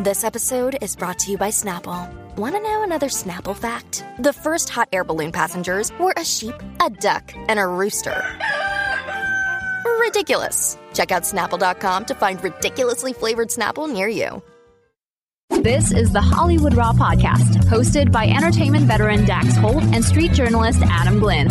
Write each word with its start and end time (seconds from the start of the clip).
This 0.00 0.22
episode 0.22 0.78
is 0.80 0.94
brought 0.94 1.18
to 1.18 1.32
you 1.32 1.36
by 1.36 1.48
Snapple. 1.48 2.08
Want 2.36 2.54
to 2.54 2.60
know 2.60 2.84
another 2.84 3.08
Snapple 3.08 3.56
fact? 3.56 4.04
The 4.20 4.32
first 4.32 4.68
hot 4.68 4.88
air 4.92 5.02
balloon 5.02 5.32
passengers 5.32 5.90
were 5.98 6.14
a 6.16 6.24
sheep, 6.24 6.54
a 6.80 6.88
duck, 6.88 7.32
and 7.48 7.58
a 7.58 7.66
rooster. 7.66 8.22
Ridiculous. 9.98 10.78
Check 10.94 11.10
out 11.10 11.24
snapple.com 11.24 12.04
to 12.04 12.14
find 12.14 12.40
ridiculously 12.44 13.12
flavored 13.12 13.48
Snapple 13.48 13.92
near 13.92 14.06
you. 14.06 14.40
This 15.50 15.90
is 15.90 16.12
the 16.12 16.20
Hollywood 16.20 16.74
Raw 16.74 16.92
podcast, 16.92 17.56
hosted 17.64 18.12
by 18.12 18.28
entertainment 18.28 18.84
veteran 18.84 19.24
Dax 19.24 19.56
Holt 19.56 19.82
and 19.82 20.04
street 20.04 20.32
journalist 20.32 20.80
Adam 20.84 21.18
Glyn. 21.18 21.48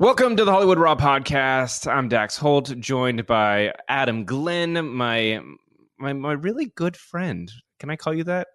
Welcome 0.00 0.36
to 0.36 0.44
the 0.44 0.52
Hollywood 0.52 0.78
Raw 0.78 0.96
podcast. 0.96 1.90
I'm 1.90 2.10
Dax 2.10 2.36
Holt, 2.36 2.78
joined 2.78 3.24
by 3.24 3.72
Adam 3.88 4.26
Glyn, 4.26 4.86
my 4.94 5.40
my 5.98 6.12
my 6.12 6.32
really 6.32 6.66
good 6.66 6.96
friend. 6.96 7.50
Can 7.78 7.90
I 7.90 7.96
call 7.96 8.14
you 8.14 8.24
that? 8.24 8.48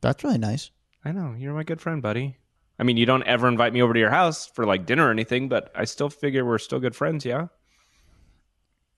That's 0.00 0.22
really 0.24 0.38
nice. 0.38 0.70
I 1.04 1.12
know 1.12 1.34
you're 1.38 1.54
my 1.54 1.64
good 1.64 1.80
friend, 1.80 2.02
buddy. 2.02 2.38
I 2.78 2.82
mean, 2.82 2.96
you 2.96 3.06
don't 3.06 3.22
ever 3.22 3.48
invite 3.48 3.72
me 3.72 3.82
over 3.82 3.94
to 3.94 4.00
your 4.00 4.10
house 4.10 4.46
for 4.46 4.66
like 4.66 4.86
dinner 4.86 5.08
or 5.08 5.10
anything, 5.10 5.48
but 5.48 5.70
I 5.74 5.84
still 5.84 6.10
figure 6.10 6.44
we're 6.44 6.58
still 6.58 6.80
good 6.80 6.94
friends. 6.94 7.24
Yeah. 7.24 7.46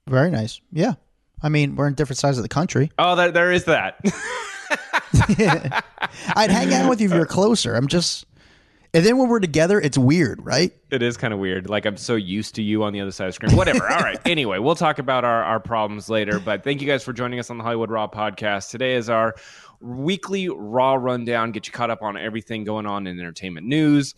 Very 0.07 0.31
nice. 0.31 0.59
Yeah. 0.71 0.93
I 1.41 1.49
mean, 1.49 1.75
we're 1.75 1.87
in 1.87 1.93
different 1.93 2.17
sides 2.17 2.37
of 2.37 2.43
the 2.43 2.49
country. 2.49 2.91
Oh, 2.99 3.15
there, 3.15 3.31
there 3.31 3.51
is 3.51 3.65
that. 3.65 3.99
I'd 6.35 6.51
hang 6.51 6.73
out 6.73 6.89
with 6.89 6.99
you 6.99 7.07
if 7.07 7.13
you're 7.13 7.25
closer. 7.25 7.75
I'm 7.75 7.87
just, 7.87 8.25
and 8.93 9.05
then 9.05 9.17
when 9.17 9.29
we're 9.29 9.39
together, 9.39 9.79
it's 9.79 9.97
weird, 9.97 10.43
right? 10.43 10.71
It 10.89 11.03
is 11.03 11.17
kind 11.17 11.33
of 11.33 11.39
weird. 11.39 11.69
Like 11.69 11.85
I'm 11.85 11.97
so 11.97 12.15
used 12.15 12.55
to 12.55 12.63
you 12.63 12.83
on 12.83 12.93
the 12.93 13.01
other 13.01 13.11
side 13.11 13.25
of 13.25 13.29
the 13.29 13.33
screen. 13.33 13.55
Whatever. 13.55 13.89
All 13.89 13.99
right. 13.99 14.17
Anyway, 14.29 14.59
we'll 14.59 14.75
talk 14.75 14.99
about 14.99 15.23
our, 15.23 15.43
our 15.43 15.59
problems 15.59 16.07
later. 16.07 16.39
But 16.39 16.63
thank 16.63 16.81
you 16.81 16.87
guys 16.87 17.03
for 17.03 17.13
joining 17.13 17.39
us 17.39 17.49
on 17.49 17.57
the 17.57 17.63
Hollywood 17.63 17.89
Raw 17.89 18.07
podcast. 18.07 18.69
Today 18.69 18.93
is 18.95 19.09
our 19.09 19.33
weekly 19.79 20.49
Raw 20.49 20.95
rundown, 20.95 21.51
get 21.51 21.65
you 21.65 21.73
caught 21.73 21.89
up 21.89 22.03
on 22.03 22.15
everything 22.15 22.63
going 22.63 22.85
on 22.85 23.07
in 23.07 23.19
entertainment 23.19 23.65
news. 23.65 24.13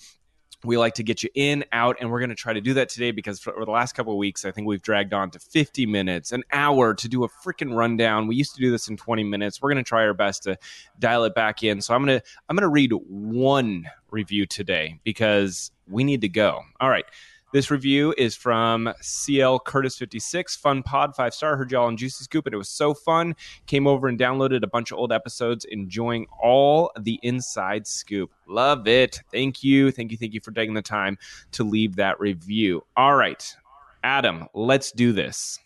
We 0.63 0.77
like 0.77 0.95
to 0.95 1.03
get 1.03 1.23
you 1.23 1.29
in, 1.33 1.65
out, 1.71 1.97
and 1.99 2.11
we're 2.11 2.19
going 2.19 2.29
to 2.29 2.35
try 2.35 2.53
to 2.53 2.61
do 2.61 2.73
that 2.75 2.89
today 2.89 3.11
because 3.11 3.39
for 3.39 3.65
the 3.65 3.71
last 3.71 3.93
couple 3.93 4.13
of 4.13 4.17
weeks, 4.17 4.45
I 4.45 4.51
think 4.51 4.67
we've 4.67 4.81
dragged 4.81 5.13
on 5.13 5.31
to 5.31 5.39
50 5.39 5.85
minutes, 5.85 6.31
an 6.31 6.43
hour 6.51 6.93
to 6.93 7.07
do 7.07 7.23
a 7.23 7.29
freaking 7.29 7.75
rundown. 7.75 8.27
We 8.27 8.35
used 8.35 8.55
to 8.55 8.61
do 8.61 8.71
this 8.71 8.87
in 8.87 8.97
20 8.97 9.23
minutes. 9.23 9.61
We're 9.61 9.71
going 9.71 9.83
to 9.83 9.87
try 9.87 10.03
our 10.03 10.13
best 10.13 10.43
to 10.43 10.57
dial 10.99 11.23
it 11.23 11.33
back 11.33 11.63
in. 11.63 11.81
So 11.81 11.93
I'm 11.93 12.05
going 12.05 12.19
to 12.19 12.25
I'm 12.49 12.55
going 12.55 12.63
to 12.63 12.69
read 12.69 12.91
one 13.07 13.89
review 14.11 14.45
today 14.45 14.99
because 15.03 15.71
we 15.87 16.03
need 16.03 16.21
to 16.21 16.29
go. 16.29 16.61
All 16.79 16.89
right. 16.89 17.05
This 17.53 17.69
review 17.69 18.15
is 18.17 18.33
from 18.33 18.93
CL 19.01 19.59
Curtis 19.59 19.97
56. 19.97 20.55
Fun 20.55 20.83
pod, 20.83 21.17
five 21.17 21.33
star. 21.33 21.57
Heard 21.57 21.69
y'all 21.71 21.87
on 21.87 21.97
Juicy 21.97 22.23
Scoop, 22.23 22.45
and 22.45 22.53
it 22.53 22.57
was 22.57 22.69
so 22.69 22.93
fun. 22.93 23.35
Came 23.67 23.87
over 23.87 24.07
and 24.07 24.17
downloaded 24.17 24.63
a 24.63 24.67
bunch 24.67 24.91
of 24.91 24.97
old 24.97 25.11
episodes, 25.11 25.65
enjoying 25.65 26.27
all 26.41 26.91
the 26.97 27.19
inside 27.23 27.85
scoop. 27.85 28.31
Love 28.47 28.87
it. 28.87 29.19
Thank 29.33 29.65
you. 29.65 29.91
Thank 29.91 30.11
you. 30.11 30.17
Thank 30.17 30.33
you 30.33 30.39
for 30.39 30.51
taking 30.51 30.75
the 30.75 30.81
time 30.81 31.17
to 31.51 31.65
leave 31.65 31.97
that 31.97 32.21
review. 32.21 32.85
All 32.95 33.15
right. 33.15 33.53
Adam, 34.01 34.47
let's 34.53 34.93
do 34.93 35.11
this. 35.11 35.59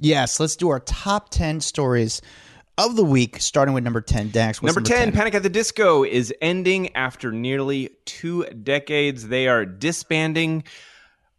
Yes, 0.00 0.40
let's 0.40 0.56
do 0.56 0.70
our 0.70 0.80
top 0.80 1.28
10 1.28 1.60
stories 1.60 2.20
of 2.78 2.96
the 2.96 3.04
week, 3.04 3.40
starting 3.40 3.74
with 3.74 3.84
number 3.84 4.00
10. 4.00 4.30
Dax, 4.30 4.62
number, 4.62 4.80
number 4.80 4.88
10, 4.88 5.04
10, 5.06 5.12
Panic 5.12 5.34
at 5.34 5.42
the 5.42 5.48
Disco 5.48 6.04
is 6.04 6.32
ending 6.40 6.94
after 6.96 7.32
nearly 7.32 7.90
two 8.04 8.44
decades. 8.44 9.28
They 9.28 9.48
are 9.48 9.64
disbanding. 9.64 10.64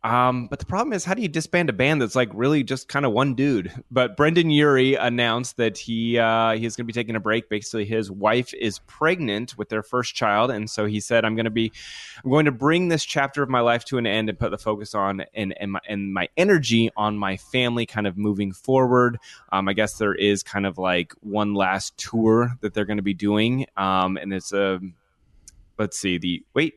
Um, 0.04 0.48
but 0.48 0.60
the 0.60 0.66
problem 0.66 0.92
is, 0.92 1.06
how 1.06 1.14
do 1.14 1.22
you 1.22 1.30
disband 1.30 1.70
a 1.70 1.74
band 1.74 2.02
that's 2.02 2.16
like 2.16 2.30
really 2.34 2.64
just 2.64 2.90
kind 2.90 3.06
of 3.06 3.14
one 3.14 3.36
dude? 3.36 3.72
But 3.90 4.18
Brendon 4.18 4.50
Urie 4.50 4.96
announced 4.96 5.56
that 5.58 5.78
he 5.78 6.20
uh, 6.20 6.58
he's 6.58 6.76
going 6.76 6.86
to 6.86 6.88
be 6.88 6.94
taking 6.94 7.16
a 7.16 7.22
break. 7.22 7.48
Basically, 7.48 7.86
his 7.86 8.12
wife 8.12 8.54
is 8.54 8.80
pregnant 8.80 9.58
with 9.58 9.70
their 9.70 9.82
first 9.82 10.14
child, 10.14 10.52
and 10.52 10.70
so 10.70 10.86
he 10.86 11.00
said, 11.00 11.24
"I'm 11.24 11.36
going 11.36 11.46
to 11.46 11.52
be, 11.52 11.72
I'm 12.22 12.30
going 12.30 12.46
to 12.46 12.52
bring 12.52 12.90
this 12.90 13.06
chapter 13.06 13.44
of 13.44 13.50
my 13.50 13.62
life 13.62 13.86
to 13.86 13.98
an 13.98 14.06
end 14.06 14.28
and 14.28 14.38
put 14.38 14.52
the 14.52 14.58
focus 14.58 14.94
on 14.94 15.24
and 15.34 15.58
and 15.58 15.72
my, 15.72 15.80
and 15.88 16.14
my 16.14 16.28
energy 16.36 16.90
on 16.98 17.18
my 17.18 17.38
family, 17.38 17.86
kind 17.86 18.06
of 18.06 18.18
moving 18.18 18.52
forward." 18.52 19.18
Um, 19.54 19.70
I 19.70 19.74
guess 19.74 19.98
there 20.00 20.16
is 20.16 20.44
kind 20.44 20.66
of 20.66 20.78
like 20.78 21.14
one 21.22 21.54
last 21.54 21.98
tour 21.98 22.58
that 22.60 22.74
they're 22.74 22.86
going 22.86 22.98
to 22.98 23.04
be 23.04 23.14
doing, 23.14 23.68
um, 23.78 24.18
and 24.18 24.34
it's 24.34 24.52
a 24.52 24.82
let's 25.80 25.98
see 25.98 26.18
the 26.18 26.44
wait 26.54 26.76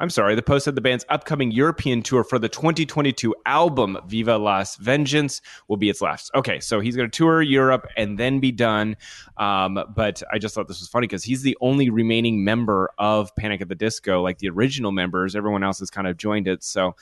I'm 0.00 0.10
sorry, 0.10 0.36
the 0.36 0.42
post 0.42 0.64
said 0.64 0.76
the 0.76 0.80
band's 0.80 1.04
upcoming 1.08 1.50
European 1.50 2.02
tour 2.02 2.22
for 2.22 2.38
the 2.38 2.48
2022 2.48 3.34
album 3.46 3.98
Viva 4.06 4.36
Las 4.36 4.76
Vengeance 4.76 5.40
will 5.66 5.76
be 5.76 5.90
its 5.90 6.00
last. 6.00 6.30
Okay, 6.36 6.60
so 6.60 6.78
he's 6.78 6.94
going 6.94 7.10
to 7.10 7.16
tour 7.16 7.42
Europe 7.42 7.84
and 7.96 8.16
then 8.16 8.38
be 8.38 8.52
done. 8.52 8.96
Um, 9.36 9.80
but 9.94 10.22
I 10.32 10.38
just 10.38 10.54
thought 10.54 10.68
this 10.68 10.78
was 10.78 10.88
funny 10.88 11.08
because 11.08 11.24
he's 11.24 11.42
the 11.42 11.58
only 11.60 11.90
remaining 11.90 12.44
member 12.44 12.90
of 12.96 13.34
Panic 13.34 13.60
at 13.60 13.68
the 13.68 13.74
Disco, 13.74 14.22
like 14.22 14.38
the 14.38 14.48
original 14.50 14.92
members. 14.92 15.34
Everyone 15.34 15.64
else 15.64 15.80
has 15.80 15.90
kind 15.90 16.06
of 16.06 16.16
joined 16.16 16.46
it. 16.46 16.62
So, 16.62 16.94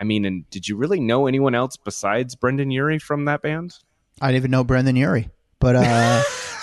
I 0.00 0.04
mean, 0.04 0.24
and 0.24 0.48
did 0.50 0.68
you 0.68 0.76
really 0.76 1.00
know 1.00 1.26
anyone 1.26 1.56
else 1.56 1.76
besides 1.76 2.36
Brendon 2.36 2.70
Urie 2.70 3.00
from 3.00 3.24
that 3.24 3.42
band? 3.42 3.76
I 4.20 4.28
didn't 4.28 4.36
even 4.36 4.50
know 4.52 4.62
Brendon 4.62 4.94
Urie, 4.94 5.30
but. 5.58 5.74
uh 5.76 6.22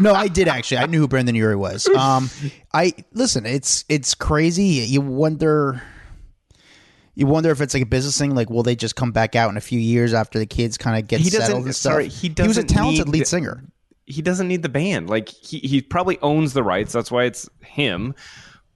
no, 0.00 0.14
I 0.14 0.28
did 0.28 0.48
actually. 0.48 0.78
I 0.78 0.86
knew 0.86 0.98
who 0.98 1.08
Brendon 1.08 1.34
Urie 1.34 1.56
was. 1.56 1.88
Um, 2.00 2.30
I 2.72 2.94
listen. 3.12 3.44
It's 3.44 3.84
it's 3.88 4.14
crazy. 4.14 4.64
You 4.64 5.00
wonder. 5.00 5.82
You 7.14 7.26
wonder 7.26 7.50
if 7.50 7.60
it's 7.60 7.74
like 7.74 7.82
a 7.82 7.86
business 7.86 8.16
thing. 8.16 8.34
Like, 8.34 8.48
will 8.48 8.62
they 8.62 8.74
just 8.74 8.96
come 8.96 9.12
back 9.12 9.36
out 9.36 9.50
in 9.50 9.56
a 9.58 9.60
few 9.60 9.78
years 9.78 10.14
after 10.14 10.38
the 10.38 10.46
kids 10.46 10.78
kind 10.78 10.98
of 10.98 11.06
get 11.06 11.20
he 11.20 11.28
settled 11.28 11.66
and 11.66 11.76
stuff? 11.76 11.92
Sorry, 11.92 12.08
he, 12.08 12.32
he 12.34 12.48
was 12.48 12.56
a 12.56 12.64
talented 12.64 13.08
lead 13.08 13.26
singer. 13.26 13.62
He 14.06 14.22
doesn't 14.22 14.48
need 14.48 14.62
the 14.62 14.70
band. 14.70 15.10
Like, 15.10 15.28
he 15.28 15.58
he 15.58 15.82
probably 15.82 16.18
owns 16.22 16.54
the 16.54 16.62
rights. 16.62 16.92
That's 16.92 17.10
why 17.10 17.24
it's 17.24 17.48
him. 17.60 18.14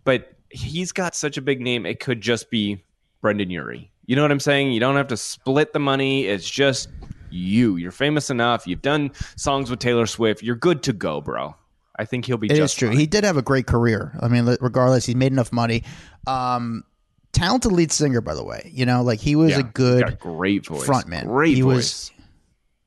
But 0.05 0.35
he's 0.51 0.93
got 0.93 1.15
such 1.15 1.39
a 1.39 1.43
big 1.43 1.61
name. 1.61 1.87
It 1.87 2.01
could 2.01 2.21
just 2.21 2.51
be 2.51 2.85
Brendon 3.23 3.49
Urie. 3.49 3.91
You 4.07 4.17
know 4.17 4.23
what 4.23 4.31
I'm 4.33 4.41
saying? 4.41 4.73
You 4.73 4.81
don't 4.81 4.97
have 4.97 5.09
to 5.09 5.17
split 5.17 5.73
the 5.73 5.79
money. 5.79 6.27
It's 6.27 6.49
just 6.49 6.89
you. 7.35 7.77
You're 7.77 7.93
famous 7.93 8.31
enough. 8.31 8.67
You've 8.67 8.83
done 8.83 9.11
songs 9.37 9.71
with 9.71 9.81
Taylor 9.81 10.07
Swift. 10.07 10.43
You're 10.43 10.57
good 10.57 10.83
to 10.85 10.93
go, 10.93 11.21
bro. 11.21 11.55
I 11.97 12.05
think 12.05 12.25
he'll 12.25 12.39
be. 12.39 12.51
It 12.51 12.59
is 12.59 12.75
true. 12.75 12.89
Fine. 12.89 12.99
He 12.99 13.07
did 13.07 13.25
have 13.25 13.37
a 13.37 13.43
great 13.43 13.67
career. 13.67 14.17
I 14.21 14.29
mean, 14.29 14.45
regardless, 14.61 15.07
he's 15.07 15.17
made 15.17 15.33
enough 15.33 15.53
money. 15.53 15.85
Um, 16.27 16.85
talented 17.33 17.73
lead 17.73 17.93
singer, 17.93 18.21
by 18.21 18.35
the 18.35 18.45
way. 18.45 18.71
You 18.73 18.87
know, 18.87 19.03
like 19.03 19.21
he 19.21 19.37
was 19.37 19.51
yeah, 19.51 19.61
a 19.61 19.63
good, 19.63 20.09
a 20.09 20.13
great 20.13 20.67
voice, 20.67 20.87
frontman. 20.87 21.27
Great 21.27 21.57
he 21.57 21.61
voice. 21.61 21.75
Was, 21.75 22.13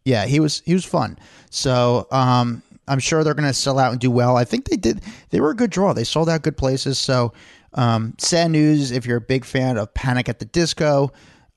yeah, 0.06 0.25
he 0.25 0.40
was. 0.40 0.62
He 0.66 0.74
was 0.74 0.84
fun. 0.84 1.18
So, 1.50 2.07
um, 2.12 2.62
I'm 2.88 3.00
sure 3.00 3.24
they're 3.24 3.34
going 3.34 3.47
to 3.47 3.53
sell 3.53 3.80
out 3.80 3.91
and 3.91 4.02
do 4.02 4.12
well. 4.12 4.36
I 4.36 4.44
think 4.44 4.69
they 4.69 4.78
did. 4.78 5.02
They 5.30 5.40
were 5.40 5.52
a 5.52 5.56
good 5.56 5.69
draw. 5.69 5.94
They 5.94 6.03
sold 6.03 6.30
out 6.30 6.41
good 6.41 6.57
places. 6.57 6.97
So, 6.97 7.34
um, 7.74 8.13
sad 8.18 8.52
news 8.52 8.91
if 8.91 9.06
you're 9.06 9.18
a 9.18 9.22
big 9.22 9.46
fan 9.46 9.78
of 9.78 9.94
Panic 9.94 10.28
at 10.28 10.40
the 10.40 10.46
Disco. 10.46 11.12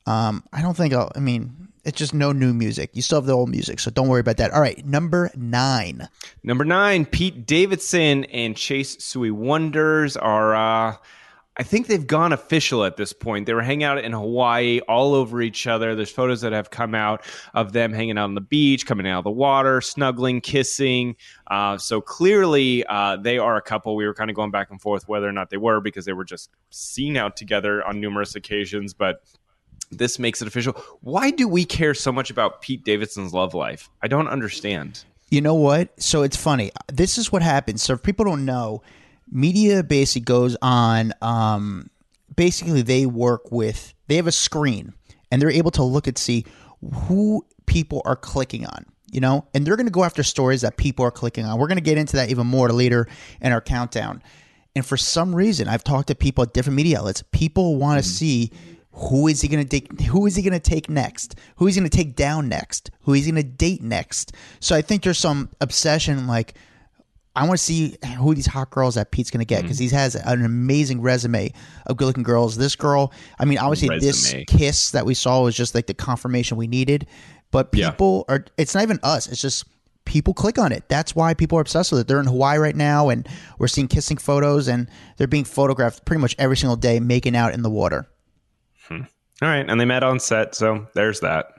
Um, 0.07 0.45
I 0.53 0.63
don't 0.63 0.77
think 0.77 0.95
I'll. 0.95 1.11
I 1.17 1.21
mean, 1.21 1.70
it's 1.85 1.99
just 1.99 2.15
no 2.15 2.33
new 2.33 2.53
music. 2.53 2.91
You 2.93 3.03
still 3.03 3.19
have 3.19 3.27
the 3.27 3.33
old 3.33 3.49
music, 3.49 3.81
so 3.81 3.91
don't 3.91 4.09
worry 4.09 4.21
about 4.21 4.37
that. 4.39 4.53
All 4.53 4.61
right, 4.61 4.85
number 4.85 5.31
nine. 5.37 6.09
Number 6.43 6.65
nine, 6.65 7.07
Pete 7.07 7.47
Davidson 7.47 8.25
and 8.25 8.57
Chase 8.57 9.03
Sui 9.03 9.31
Wonders 9.31 10.17
are. 10.17 10.55
Uh, 10.55 10.97
I 11.57 11.63
think 11.63 11.89
they've 11.89 12.07
gone 12.07 12.33
official 12.33 12.85
at 12.85 12.97
this 12.97 13.13
point. 13.13 13.45
They 13.45 13.53
were 13.53 13.61
hanging 13.61 13.85
out 13.85 13.99
in 13.99 14.13
Hawaii, 14.13 14.81
all 14.89 15.15
over 15.15 15.43
each 15.43 15.67
other. 15.67 15.95
There's 15.95 16.11
photos 16.11 16.41
that 16.41 16.53
have 16.53 16.71
come 16.71 16.95
out 16.95 17.23
of 17.53 17.73
them 17.75 17.93
hanging 17.93 18.17
out 18.17 18.25
on 18.25 18.35
the 18.35 18.41
beach, 18.41 18.87
coming 18.87 19.07
out 19.07 19.19
of 19.19 19.25
the 19.25 19.31
water, 19.31 19.83
snuggling, 19.83 20.41
kissing. 20.41 21.17
Uh, 21.49 21.77
so 21.77 22.01
clearly, 22.01 22.83
uh, 22.87 23.17
they 23.17 23.37
are 23.37 23.57
a 23.57 23.63
couple. 23.63 23.95
We 23.95 24.07
were 24.07 24.15
kind 24.15 24.31
of 24.31 24.37
going 24.37 24.51
back 24.51 24.71
and 24.71 24.81
forth 24.81 25.07
whether 25.07 25.29
or 25.29 25.33
not 25.33 25.51
they 25.51 25.59
were 25.59 25.81
because 25.81 26.07
they 26.07 26.15
were 26.15 26.25
just 26.25 26.51
seen 26.71 27.19
out 27.19 27.37
together 27.37 27.85
on 27.85 28.01
numerous 28.01 28.37
occasions, 28.37 28.95
but 28.95 29.23
this 29.91 30.19
makes 30.19 30.41
it 30.41 30.49
official. 30.49 30.73
Why 31.01 31.31
do 31.31 31.49
we 31.49 31.65
care 31.65 31.95
so 31.95 32.13
much 32.13 32.31
about 32.31 32.63
Pete 32.63 32.85
Davidson's 32.85 33.33
love 33.33 33.55
life? 33.55 33.91
I 34.03 34.09
don't 34.09 34.29
understand. 34.29 35.05
You 35.31 35.41
know 35.41 35.55
what? 35.55 36.01
So 36.01 36.23
it's 36.23 36.37
funny. 36.37 36.71
This 36.89 37.19
is 37.19 37.31
what 37.31 37.43
happens. 37.43 37.83
So 37.83 37.95
if 37.95 38.03
people 38.03 38.25
don't 38.25 38.45
know, 38.45 38.83
media 39.31 39.83
basically 39.83 40.25
goes 40.25 40.57
on. 40.61 41.13
Um, 41.23 41.91
basically, 42.35 42.83
they 42.83 43.07
work 43.07 43.51
with. 43.53 43.95
They 44.09 44.17
have 44.17 44.27
a 44.27 44.33
screen, 44.33 44.93
and 45.31 45.41
they're 45.41 45.51
able 45.51 45.71
to 45.73 45.85
look 45.85 46.07
and 46.07 46.19
see 46.19 46.45
who 46.93 47.45
people 47.67 48.03
are 48.05 48.17
clicking 48.17 48.67
on. 48.67 48.87
You 49.13 49.21
know, 49.21 49.45
and 49.55 49.67
they're 49.67 49.77
going 49.77 49.89
to 49.89 49.93
go 49.93 50.05
after 50.05 50.23
stories 50.23 50.61
that 50.61 50.77
people 50.77 51.05
are 51.05 51.11
clicking 51.11 51.45
on. 51.45 51.59
We're 51.59 51.67
going 51.67 51.79
to 51.79 51.83
get 51.83 51.99
into 51.99 52.15
that 52.17 52.31
even 52.31 52.47
more 52.47 52.69
later 52.71 53.09
in 53.41 53.51
our 53.51 53.61
countdown. 53.61 54.23
And 54.77 54.87
for 54.87 54.97
some 54.97 55.35
reason, 55.35 55.67
I've 55.67 55.83
talked 55.83 56.09
to 56.09 56.15
people 56.15 56.43
at 56.43 56.53
different 56.53 56.77
media 56.77 56.99
outlets. 56.99 57.25
People 57.33 57.75
want 57.77 58.01
to 58.01 58.09
mm-hmm. 58.09 58.15
see 58.15 58.53
who 58.93 59.29
is 59.29 59.41
he 59.41 59.49
going 59.49 59.67
to 59.67 59.81
take? 59.81 60.01
Who 60.03 60.27
is 60.27 60.37
he 60.37 60.43
going 60.43 60.53
to 60.53 60.61
take 60.61 60.91
next? 60.91 61.37
Who 61.57 61.67
is 61.67 61.75
he 61.75 61.81
going 61.81 61.91
to 61.91 61.97
take 61.97 62.17
down 62.17 62.49
next? 62.49 62.91
Who 63.03 63.15
is 63.15 63.25
he 63.25 63.33
going 63.33 63.43
to 63.43 63.49
date 63.49 63.83
next? 63.83 64.33
So 64.59 64.75
I 64.75 64.83
think 64.83 65.03
there's 65.03 65.19
some 65.19 65.51
obsession. 65.61 66.27
Like 66.27 66.55
I 67.37 67.47
want 67.47 67.59
to 67.59 67.65
see 67.65 67.97
who 68.19 68.35
these 68.35 68.47
hot 68.47 68.71
girls 68.71 68.97
that 68.97 69.13
Pete's 69.13 69.31
going 69.31 69.41
to 69.41 69.47
get 69.47 69.63
because 69.63 69.79
mm-hmm. 69.79 69.91
he 69.91 69.97
has 69.97 70.17
an 70.17 70.45
amazing 70.45 71.01
resume 71.01 71.53
of 71.87 71.97
good-looking 71.97 72.25
girls. 72.25 72.57
This 72.57 72.75
girl, 72.75 73.13
I 73.39 73.45
mean, 73.45 73.59
obviously, 73.59 73.89
resume. 73.89 74.07
this 74.07 74.35
kiss 74.49 74.91
that 74.91 75.07
we 75.07 75.15
saw 75.15 75.43
was 75.43 75.55
just 75.55 75.75
like 75.75 75.87
the 75.87 75.95
confirmation 75.95 76.57
we 76.57 76.67
needed. 76.67 77.07
But 77.53 77.69
Yeah. 77.73 77.91
people 77.91 78.25
are. 78.29 78.45
It's 78.59 78.75
not 78.75 78.83
even 78.83 78.99
us. 79.03 79.29
It's 79.29 79.41
just 79.41 79.65
people 80.05 80.35
click 80.35 80.59
on 80.59 80.73
it. 80.73 80.89
That's 80.89 81.15
why 81.15 81.35
people 81.35 81.57
are 81.59 81.61
obsessed 81.61 81.93
with 81.93 82.01
it. 82.01 82.09
They're 82.09 82.21
in 82.21 82.27
Hawaii 82.27 82.59
right 82.59 82.77
now, 82.77 83.09
and 83.09 83.29
we're 83.59 83.69
seeing 83.69 83.87
kissing 83.87 84.17
photos, 84.17 84.67
and 84.67 84.89
they're 85.17 85.29
being 85.29 85.45
photographed 85.45 86.05
pretty 86.05 86.21
much 86.21 86.35
every 86.39 86.57
single 86.57 86.77
day, 86.77 86.99
making 86.99 87.37
out 87.37 87.55
in 87.55 87.63
the 87.63 87.71
water. 87.71 88.09
Mm-hmm. 88.91 89.05
All 89.43 89.49
right, 89.49 89.65
and 89.69 89.81
they 89.81 89.85
met 89.85 90.03
on 90.03 90.21
set, 90.21 90.55
so 90.55 90.87
there's 90.95 91.21
that. 91.21 91.55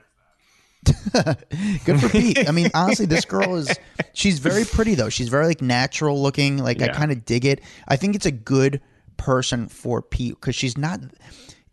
Good 1.84 2.00
for 2.00 2.08
Pete. 2.08 2.48
I 2.48 2.52
mean, 2.52 2.70
honestly, 2.74 3.06
this 3.06 3.24
girl 3.24 3.54
is 3.56 3.72
she's 4.14 4.38
very 4.40 4.64
pretty 4.64 4.94
though. 4.96 5.08
She's 5.08 5.28
very 5.28 5.46
like 5.46 5.62
natural 5.62 6.20
looking. 6.20 6.58
Like 6.58 6.82
I 6.82 6.88
kind 6.88 7.12
of 7.12 7.24
dig 7.24 7.44
it. 7.44 7.60
I 7.86 7.96
think 7.96 8.16
it's 8.16 8.26
a 8.26 8.32
good 8.32 8.80
person 9.16 9.68
for 9.68 10.02
Pete 10.02 10.34
because 10.34 10.54
she's 10.56 10.76
not. 10.76 11.00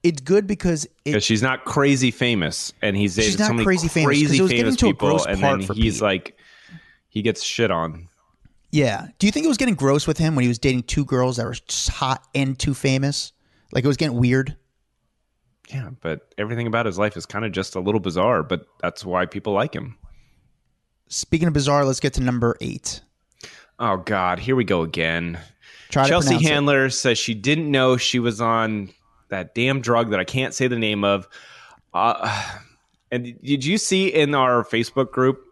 It's 0.03 0.21
good 0.21 0.47
because 0.47 0.85
it, 0.85 0.91
Because 1.05 1.23
she's 1.23 1.41
not 1.41 1.65
crazy 1.65 2.11
famous, 2.11 2.71
and 2.81 2.95
he's 2.95 3.15
She's 3.15 3.37
not 3.39 3.47
so 3.47 3.53
many 3.53 3.65
crazy 3.65 3.87
famous, 3.87 4.07
crazy 4.07 4.37
it 4.37 4.41
was 4.41 4.51
getting 4.51 4.65
famous 4.65 4.75
to 4.77 4.85
a 4.85 4.93
people, 4.93 5.25
and 5.25 5.43
then 5.43 5.59
he's 5.59 5.95
Pete. 5.95 6.01
like, 6.01 6.37
he 7.09 7.21
gets 7.21 7.43
shit 7.43 7.69
on. 7.71 8.07
yeah. 8.71 9.07
Do 9.17 9.27
you 9.27 9.31
think 9.31 9.45
it 9.45 9.49
was 9.49 9.57
getting 9.57 9.75
gross 9.75 10.07
with 10.07 10.17
him 10.17 10.35
when 10.35 10.43
he 10.43 10.47
was 10.47 10.59
dating 10.59 10.83
two 10.83 11.03
girls 11.03 11.37
that 11.37 11.45
were 11.45 11.53
just 11.53 11.89
hot 11.89 12.25
and 12.33 12.57
too 12.57 12.73
famous? 12.73 13.33
Like 13.73 13.83
it 13.83 13.87
was 13.87 13.97
getting 13.97 14.17
weird. 14.17 14.55
Yeah, 15.69 15.91
but 16.01 16.33
everything 16.37 16.67
about 16.67 16.85
his 16.85 16.97
life 16.97 17.15
is 17.15 17.25
kind 17.25 17.45
of 17.45 17.51
just 17.51 17.75
a 17.75 17.79
little 17.79 17.99
bizarre, 17.99 18.41
but 18.41 18.67
that's 18.81 19.05
why 19.05 19.25
people 19.25 19.53
like 19.53 19.73
him. 19.75 19.97
Speaking 21.07 21.47
of 21.47 21.53
bizarre, 21.53 21.85
let's 21.85 21.99
get 21.99 22.13
to 22.13 22.21
number 22.21 22.57
eight. 22.61 23.01
Oh 23.79 23.97
God, 23.97 24.39
here 24.39 24.55
we 24.55 24.63
go 24.63 24.81
again. 24.81 25.39
Try 25.89 26.07
Chelsea 26.07 26.29
pronounce 26.29 26.45
it. 26.45 26.49
Handler 26.49 26.89
says 26.89 27.17
she 27.17 27.33
didn't 27.33 27.69
know 27.69 27.97
she 27.97 28.19
was 28.19 28.41
on 28.41 28.89
that 29.29 29.55
damn 29.55 29.81
drug 29.81 30.09
that 30.11 30.19
I 30.19 30.23
can't 30.23 30.53
say 30.53 30.67
the 30.67 30.77
name 30.77 31.03
of. 31.03 31.27
Uh, 31.93 32.57
and 33.11 33.39
did 33.41 33.63
you 33.65 33.77
see 33.77 34.07
in 34.07 34.35
our 34.35 34.63
Facebook 34.63 35.11
group 35.11 35.43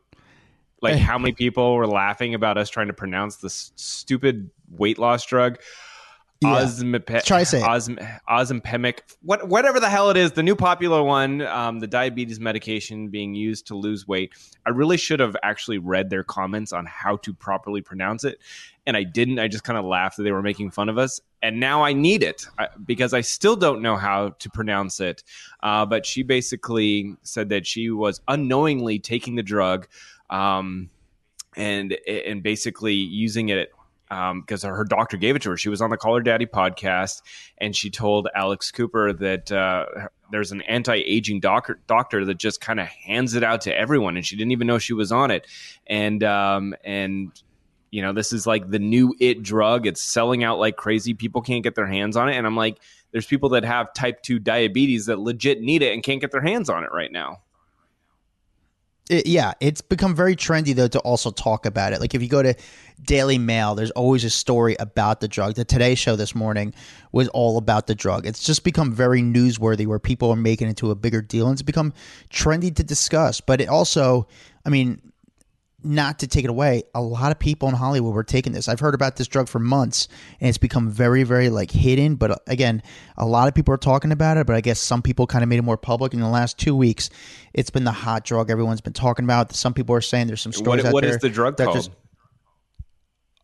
like 0.82 0.96
how 0.96 1.18
many 1.18 1.34
people 1.34 1.76
were 1.76 1.88
laughing 1.88 2.34
about 2.34 2.58
us 2.58 2.70
trying 2.70 2.88
to 2.88 2.94
pronounce 2.94 3.38
this 3.38 3.72
stupid 3.76 4.50
weight 4.70 4.98
loss 4.98 5.26
drug? 5.26 5.60
Yeah. 6.42 6.62
Ozempic, 6.62 7.24
Try 7.24 7.40
to 7.40 7.46
say. 7.46 7.62
Osm, 7.62 7.98
Ozempic, 8.30 9.00
what, 9.24 9.48
whatever 9.48 9.80
the 9.80 9.90
hell 9.90 10.12
it 10.12 10.18
is, 10.18 10.34
the 10.34 10.44
new 10.44 10.56
popular 10.56 11.02
one, 11.02 11.42
um, 11.42 11.80
the 11.80 11.88
diabetes 11.88 12.40
medication 12.40 13.10
being 13.10 13.34
used 13.34 13.68
to 13.68 13.76
lose 13.76 14.08
weight. 14.08 14.34
I 14.66 14.70
really 14.70 14.98
should 14.98 15.20
have 15.20 15.36
actually 15.42 15.80
read 15.80 16.12
their 16.12 16.24
comments 16.24 16.74
on 16.74 16.86
how 16.86 17.18
to 17.18 17.34
properly 17.34 17.82
pronounce 17.82 18.24
it, 18.24 18.38
and 18.86 18.96
I 18.96 19.04
didn't. 19.04 19.40
I 19.40 19.48
just 19.48 19.64
kind 19.64 19.80
of 19.80 19.86
laughed 19.86 20.18
that 20.18 20.24
they 20.24 20.32
were 20.32 20.44
making 20.44 20.70
fun 20.72 20.90
of 20.90 21.00
us, 21.00 21.20
and 21.42 21.60
now 21.60 21.84
I 21.84 21.94
need 21.94 22.22
it 22.22 22.46
because 22.86 23.16
I 23.16 23.22
still 23.22 23.56
don't 23.56 23.82
know 23.82 23.96
how 23.96 24.30
to 24.30 24.50
pronounce 24.50 25.00
it. 25.00 25.24
Uh, 25.64 25.88
but 25.88 26.06
she 26.06 26.22
basically 26.22 27.16
said 27.24 27.50
that 27.50 27.66
she 27.66 27.90
was 27.90 28.22
unknowingly 28.28 29.00
taking 29.00 29.36
the 29.36 29.44
drug. 29.44 29.88
Um, 30.30 30.92
and 31.56 31.98
and 32.08 32.44
basically 32.44 32.94
using 32.94 33.50
it 33.50 33.72
because 34.10 34.64
her 34.64 34.86
doctor 34.86 35.18
gave 35.18 35.36
it 35.36 35.42
to 35.44 35.50
her. 35.50 35.58
She 35.58 35.70
was 35.70 35.82
on 35.82 35.90
the 35.90 35.98
Call 35.98 36.16
Her 36.16 36.22
Daddy 36.22 36.46
podcast, 36.46 37.22
and 37.58 37.76
she 37.76 37.90
told 37.90 38.28
Alex 38.34 38.72
Cooper 38.72 39.14
that 39.14 39.52
uh, 39.52 39.86
there's 40.32 40.52
an 40.52 40.62
anti-aging 40.62 41.40
doctor 41.40 41.80
doctor 41.88 42.26
that 42.26 42.38
just 42.38 42.62
kind 42.62 42.80
of 42.80 42.88
hands 42.88 43.36
it 43.36 43.44
out 43.44 43.62
to 43.62 43.78
everyone, 43.78 44.16
and 44.16 44.26
she 44.26 44.36
didn't 44.36 44.52
even 44.52 44.68
know 44.68 44.78
she 44.78 44.94
was 44.94 45.12
on 45.12 45.32
it. 45.32 45.48
And 45.86 46.24
um, 46.24 46.76
and 46.84 47.32
you 47.92 48.02
know, 48.02 48.14
this 48.14 48.34
is 48.34 48.46
like 48.46 48.70
the 48.70 48.80
new 48.80 49.16
it 49.20 49.44
drug. 49.44 49.88
It's 49.88 50.02
selling 50.02 50.44
out 50.44 50.60
like 50.60 50.76
crazy. 50.76 51.14
People 51.14 51.42
can't 51.42 51.64
get 51.64 51.76
their 51.76 51.88
hands 51.88 52.16
on 52.18 52.30
it, 52.30 52.36
and 52.36 52.48
I'm 52.48 52.56
like, 52.56 52.80
there's 53.12 53.26
people 53.26 53.50
that 53.50 53.64
have 53.64 53.94
type 53.94 54.22
two 54.22 54.40
diabetes 54.40 55.08
that 55.08 55.20
legit 55.20 55.62
need 55.62 55.82
it 55.82 55.94
and 55.94 56.04
can't 56.04 56.22
get 56.22 56.32
their 56.32 56.42
hands 56.42 56.70
on 56.70 56.84
it 56.84 56.92
right 56.92 57.12
now. 57.12 57.42
It- 59.10 59.28
yeah, 59.28 59.54
it's 59.62 59.82
become 59.82 60.16
very 60.16 60.36
trendy 60.36 60.76
though 60.76 60.88
to 60.90 61.00
also 61.00 61.32
talk 61.32 61.66
about 61.66 61.94
it. 61.94 62.02
Like 62.02 62.14
if 62.14 62.22
you 62.22 62.28
go 62.28 62.44
to 62.44 62.54
Daily 63.02 63.38
Mail, 63.38 63.76
there's 63.76 63.92
always 63.92 64.24
a 64.24 64.30
story 64.30 64.76
about 64.80 65.22
the 65.22 65.28
drug. 65.28 65.56
The 65.56 65.64
Today 65.64 65.96
Show 65.96 66.16
this 66.16 66.36
morning 66.36 66.74
was 67.12 67.28
all 67.30 67.58
about 67.58 67.88
the 67.88 67.96
drug. 67.96 68.26
It's 68.26 68.44
just 68.44 68.64
become 68.64 68.92
very 68.92 69.22
newsworthy 69.22 69.86
where 69.88 70.00
people 70.00 70.30
are 70.32 70.36
making 70.36 70.68
it 70.68 70.72
into 70.72 70.92
a 70.92 70.96
bigger 70.96 71.22
deal 71.22 71.48
and 71.48 71.54
it's 71.54 71.62
become 71.62 71.94
trendy 72.30 72.76
to 72.76 72.84
discuss. 72.84 73.40
But 73.40 73.62
it 73.62 73.70
also, 73.70 74.28
I 74.66 74.70
mean, 74.70 75.02
not 75.88 76.20
to 76.20 76.28
take 76.28 76.44
it 76.44 76.50
away, 76.50 76.84
a 76.94 77.02
lot 77.02 77.32
of 77.32 77.40
people 77.40 77.70
in 77.70 77.76
Hollywood 77.76 78.14
were 78.14 78.24
taking 78.24 78.54
this. 78.54 78.68
I've 78.68 78.80
heard 78.80 78.94
about 78.94 79.16
this 79.16 79.28
drug 79.28 79.48
for 79.48 79.60
months 79.60 80.08
and 80.40 80.50
it's 80.50 80.58
become 80.58 80.90
very, 80.90 81.24
very 81.24 81.50
like 81.50 81.72
hidden. 81.72 82.16
But 82.16 82.32
uh, 82.32 82.36
again, 82.48 82.84
a 83.18 83.26
lot 83.26 83.48
of 83.48 83.56
people 83.56 83.74
are 83.74 83.78
talking 83.78 84.12
about 84.12 84.38
it, 84.38 84.46
but 84.46 84.56
I 84.56 84.62
guess 84.62 84.80
some 84.80 85.02
people 85.02 85.26
kind 85.28 85.44
of 85.44 85.50
made 85.50 85.60
it 85.60 85.64
more 85.64 85.78
public 85.78 86.14
in 86.14 86.20
the 86.20 86.28
last 86.30 86.58
two 86.60 86.76
weeks. 86.76 87.10
It's 87.54 87.70
been 87.70 87.84
the 87.84 87.92
hot 87.92 88.26
drug 88.26 88.52
everyone's 88.52 88.82
been 88.82 88.94
talking 88.94 89.26
about. 89.26 89.54
Some 89.54 89.74
people 89.74 89.96
are 89.96 90.02
saying 90.02 90.28
there's 90.28 90.42
some 90.42 90.54
stories 90.54 90.84
What, 90.84 90.88
out 90.90 90.94
what 90.94 91.04
there 91.04 91.12
is 91.16 91.22
the 91.22 91.30
drug 91.30 91.58
called? 91.58 91.76
just- 91.76 91.92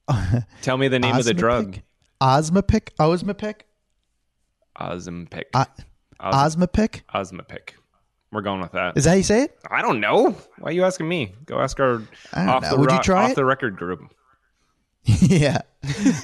Tell 0.61 0.77
me 0.77 0.89
the 0.89 0.99
name 0.99 1.15
of 1.15 1.25
the 1.25 1.33
drug. 1.33 1.79
Osmopic? 2.21 2.89
Osmopic? 2.99 3.61
Ozempic. 4.79 5.43
Uh, 5.53 5.65
Os- 6.19 6.55
Osmopic? 6.55 7.01
Osmopic. 7.13 7.69
We're 8.33 8.41
going 8.41 8.61
with 8.61 8.71
that. 8.71 8.97
Is 8.97 9.03
that 9.03 9.11
how 9.11 9.15
you 9.15 9.23
say 9.23 9.43
it? 9.43 9.59
I 9.69 9.81
don't 9.81 9.99
know. 9.99 10.35
Why 10.57 10.69
are 10.69 10.71
you 10.71 10.83
asking 10.83 11.07
me? 11.07 11.33
Go 11.45 11.59
ask 11.59 11.79
our 11.79 12.01
off 12.33 12.63
know. 12.63 12.69
the 12.71 12.77
Would 12.79 12.91
you 12.91 12.99
try 12.99 13.25
off 13.25 13.31
it? 13.31 13.35
the 13.35 13.45
record 13.45 13.77
group. 13.77 14.11
yeah. 15.05 15.61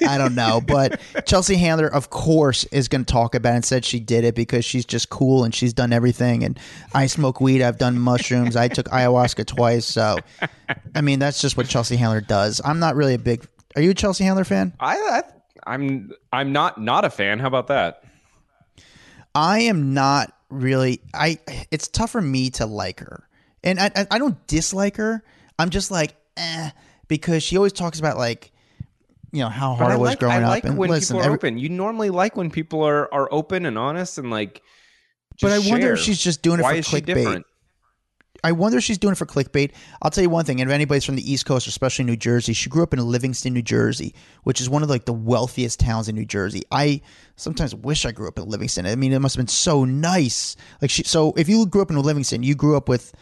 I 0.06 0.18
don't 0.18 0.34
know. 0.34 0.60
But 0.66 1.00
Chelsea 1.26 1.56
Handler, 1.56 1.86
of 1.86 2.10
course, 2.10 2.64
is 2.64 2.88
going 2.88 3.04
to 3.04 3.12
talk 3.12 3.34
about 3.34 3.52
it 3.52 3.56
and 3.56 3.64
said 3.64 3.84
she 3.84 4.00
did 4.00 4.24
it 4.24 4.34
because 4.34 4.64
she's 4.64 4.84
just 4.84 5.10
cool 5.10 5.44
and 5.44 5.54
she's 5.54 5.72
done 5.72 5.92
everything. 5.92 6.42
And 6.42 6.58
I 6.94 7.06
smoke 7.06 7.40
weed. 7.40 7.62
I've 7.62 7.78
done 7.78 7.98
mushrooms. 7.98 8.56
I 8.56 8.68
took 8.68 8.86
ayahuasca 8.86 9.46
twice. 9.46 9.86
So, 9.86 10.16
I 10.94 11.00
mean, 11.02 11.18
that's 11.18 11.40
just 11.40 11.56
what 11.56 11.68
Chelsea 11.68 11.96
Handler 11.96 12.22
does. 12.22 12.60
I'm 12.64 12.78
not 12.78 12.96
really 12.96 13.14
a 13.14 13.18
big. 13.18 13.46
Are 13.76 13.82
you 13.82 13.90
a 13.90 13.94
Chelsea 13.94 14.24
Handler 14.24 14.44
fan? 14.44 14.72
I, 14.80 14.96
I 14.96 15.22
I'm 15.66 16.10
I'm 16.32 16.52
not 16.52 16.80
not 16.80 17.04
a 17.04 17.10
fan. 17.10 17.38
How 17.38 17.46
about 17.46 17.68
that? 17.68 18.02
I 19.34 19.60
am 19.60 19.94
not 19.94 20.34
really. 20.50 21.00
I. 21.14 21.38
It's 21.70 21.88
tough 21.88 22.10
for 22.10 22.20
me 22.20 22.50
to 22.50 22.66
like 22.66 23.00
her, 23.00 23.28
and 23.64 23.78
I. 23.80 24.06
I, 24.10 24.18
don't 24.18 24.46
dislike 24.46 24.96
her. 24.96 25.22
I'm 25.58 25.70
just 25.70 25.90
like, 25.90 26.14
eh, 26.36 26.70
because 27.08 27.42
she 27.42 27.56
always 27.56 27.72
talks 27.72 27.98
about 27.98 28.16
like, 28.16 28.52
you 29.32 29.40
know, 29.40 29.48
how 29.48 29.74
hard 29.74 29.78
But 29.88 29.90
I 29.92 29.94
it 29.94 29.98
was 29.98 30.08
like, 30.10 30.18
growing 30.20 30.36
I 30.36 30.42
up. 30.42 30.48
like 30.50 30.64
and 30.64 30.76
when 30.76 30.90
listen, 30.90 31.16
people 31.16 31.22
are 31.22 31.26
every- 31.26 31.36
open. 31.36 31.58
You 31.58 31.68
normally 31.68 32.10
like 32.10 32.36
when 32.36 32.50
people 32.50 32.82
are 32.82 33.12
are 33.12 33.28
open 33.32 33.66
and 33.66 33.78
honest 33.78 34.18
and 34.18 34.30
like. 34.30 34.62
But 35.42 35.52
I 35.52 35.58
wonder 35.70 35.94
if 35.94 36.00
she's 36.00 36.18
just 36.20 36.42
doing 36.42 36.60
it 36.60 36.64
Why 36.64 36.82
for 36.82 36.96
clickbait. 36.98 37.44
I 38.42 38.52
wonder 38.52 38.78
if 38.78 38.84
she's 38.84 38.98
doing 38.98 39.12
it 39.12 39.18
for 39.18 39.26
clickbait. 39.26 39.72
I'll 40.02 40.10
tell 40.10 40.22
you 40.22 40.30
one 40.30 40.44
thing, 40.44 40.60
and 40.60 40.70
if 40.70 40.74
anybody's 40.74 41.04
from 41.04 41.16
the 41.16 41.32
East 41.32 41.46
Coast, 41.46 41.66
especially 41.66 42.04
New 42.04 42.16
Jersey, 42.16 42.52
she 42.52 42.68
grew 42.70 42.82
up 42.82 42.92
in 42.92 43.00
Livingston, 43.00 43.54
New 43.54 43.62
Jersey, 43.62 44.14
which 44.44 44.60
is 44.60 44.68
one 44.68 44.82
of 44.82 44.90
like 44.90 45.04
the 45.04 45.12
wealthiest 45.12 45.80
towns 45.80 46.08
in 46.08 46.14
New 46.14 46.24
Jersey. 46.24 46.62
I 46.70 47.00
sometimes 47.36 47.74
wish 47.74 48.04
I 48.04 48.12
grew 48.12 48.28
up 48.28 48.38
in 48.38 48.48
Livingston. 48.48 48.86
I 48.86 48.94
mean, 48.96 49.12
it 49.12 49.18
must 49.18 49.36
have 49.36 49.40
been 49.40 49.48
so 49.48 49.84
nice. 49.84 50.56
Like 50.80 50.90
she, 50.90 51.02
so 51.04 51.32
if 51.36 51.48
you 51.48 51.66
grew 51.66 51.82
up 51.82 51.90
in 51.90 51.98
Livingston, 52.00 52.42
you 52.42 52.54
grew 52.54 52.76
up 52.76 52.88
with, 52.88 53.12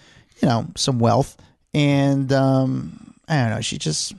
you 0.41 0.49
know, 0.49 0.67
some 0.77 0.99
wealth, 0.99 1.37
and 1.75 2.33
um, 2.33 3.15
I 3.29 3.41
don't 3.41 3.51
know. 3.51 3.61
She 3.61 3.79
just 3.79 4.15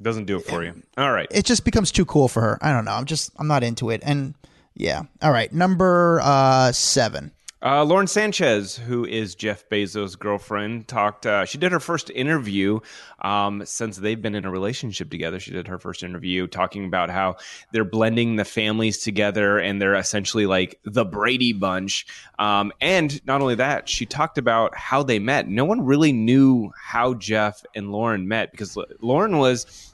Doesn't 0.00 0.24
do 0.26 0.38
it 0.38 0.46
for 0.46 0.62
you. 0.62 0.82
All 0.96 1.12
right. 1.12 1.28
it 1.30 1.44
just 1.44 1.64
becomes 1.64 1.92
too 1.92 2.04
cool 2.04 2.28
for 2.28 2.40
her. 2.40 2.58
I 2.62 2.72
don't 2.72 2.84
know. 2.84 2.92
I'm 2.92 3.04
just 3.04 3.30
I'm 3.36 3.46
not 3.48 3.62
into 3.62 3.90
it, 3.90 4.00
and 4.04 4.34
yeah. 4.74 5.02
All 5.22 5.32
right, 5.32 5.52
number 5.52 6.20
uh, 6.22 6.72
seven. 6.72 7.32
Uh, 7.62 7.84
Lauren 7.84 8.06
Sanchez, 8.06 8.78
who 8.78 9.04
is 9.04 9.34
Jeff 9.34 9.68
Bezos' 9.68 10.18
girlfriend, 10.18 10.88
talked. 10.88 11.26
Uh, 11.26 11.44
she 11.44 11.58
did 11.58 11.72
her 11.72 11.80
first 11.80 12.08
interview 12.08 12.80
um, 13.20 13.62
since 13.66 13.98
they've 13.98 14.22
been 14.22 14.34
in 14.34 14.46
a 14.46 14.50
relationship 14.50 15.10
together. 15.10 15.38
She 15.38 15.50
did 15.50 15.68
her 15.68 15.78
first 15.78 16.02
interview 16.02 16.46
talking 16.46 16.86
about 16.86 17.10
how 17.10 17.36
they're 17.70 17.84
blending 17.84 18.36
the 18.36 18.46
families 18.46 19.00
together 19.00 19.58
and 19.58 19.80
they're 19.80 19.94
essentially 19.94 20.46
like 20.46 20.80
the 20.84 21.04
Brady 21.04 21.52
Bunch. 21.52 22.06
Um, 22.38 22.72
and 22.80 23.24
not 23.26 23.42
only 23.42 23.56
that, 23.56 23.90
she 23.90 24.06
talked 24.06 24.38
about 24.38 24.74
how 24.74 25.02
they 25.02 25.18
met. 25.18 25.46
No 25.46 25.66
one 25.66 25.84
really 25.84 26.12
knew 26.12 26.72
how 26.82 27.12
Jeff 27.12 27.62
and 27.74 27.92
Lauren 27.92 28.26
met 28.26 28.52
because 28.52 28.78
Lauren 29.02 29.36
was 29.36 29.89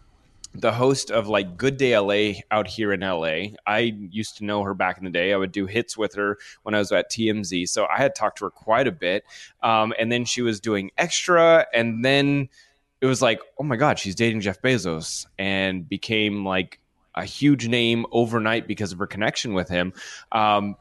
the 0.61 0.73
host 0.73 1.11
of 1.11 1.29
like 1.29 1.57
Good 1.57 1.77
Day 1.77 1.99
LA 1.99 2.41
out 2.51 2.67
here 2.67 2.93
in 2.93 3.01
LA. 3.01 3.57
I 3.67 3.95
used 4.11 4.39
to 4.39 4.45
know 4.45 4.63
her 4.63 4.75
back 4.75 4.99
in 4.99 5.05
the 5.05 5.11
day. 5.11 5.33
I 5.33 5.37
would 5.37 5.53
do 5.53 5.67
hits 5.67 5.97
with 5.97 6.15
her 6.15 6.39
when 6.63 6.75
I 6.75 6.79
was 6.79 6.93
at 6.93 7.11
TMZ. 7.11 7.69
So 7.69 7.87
I 7.87 7.99
had 7.99 8.15
talked 8.15 8.39
to 8.39 8.45
her 8.45 8.51
quite 8.51 8.87
a 8.87 8.93
bit. 8.93 9.25
Um, 9.63 9.93
and 9.99 10.11
then 10.11 10.25
she 10.25 10.43
was 10.43 10.61
doing 10.61 10.91
extra. 10.99 11.67
And 11.73 12.05
then 12.05 12.49
it 13.01 13.07
was 13.07 13.23
like, 13.23 13.41
oh 13.59 13.65
my 13.65 13.77
God, 13.77 13.99
she's 13.99 14.15
dating 14.15 14.41
Jeff 14.41 14.61
Bezos 14.63 15.27
and 15.39 15.89
became 15.89 16.45
like 16.45 16.81
a 17.15 17.25
huge 17.25 17.67
name 17.69 18.07
overnight 18.13 18.67
because 18.67 18.93
of 18.93 18.99
her 18.99 19.07
connection 19.07 19.55
with 19.55 19.69
him. 19.69 19.93
Um, 20.33 20.77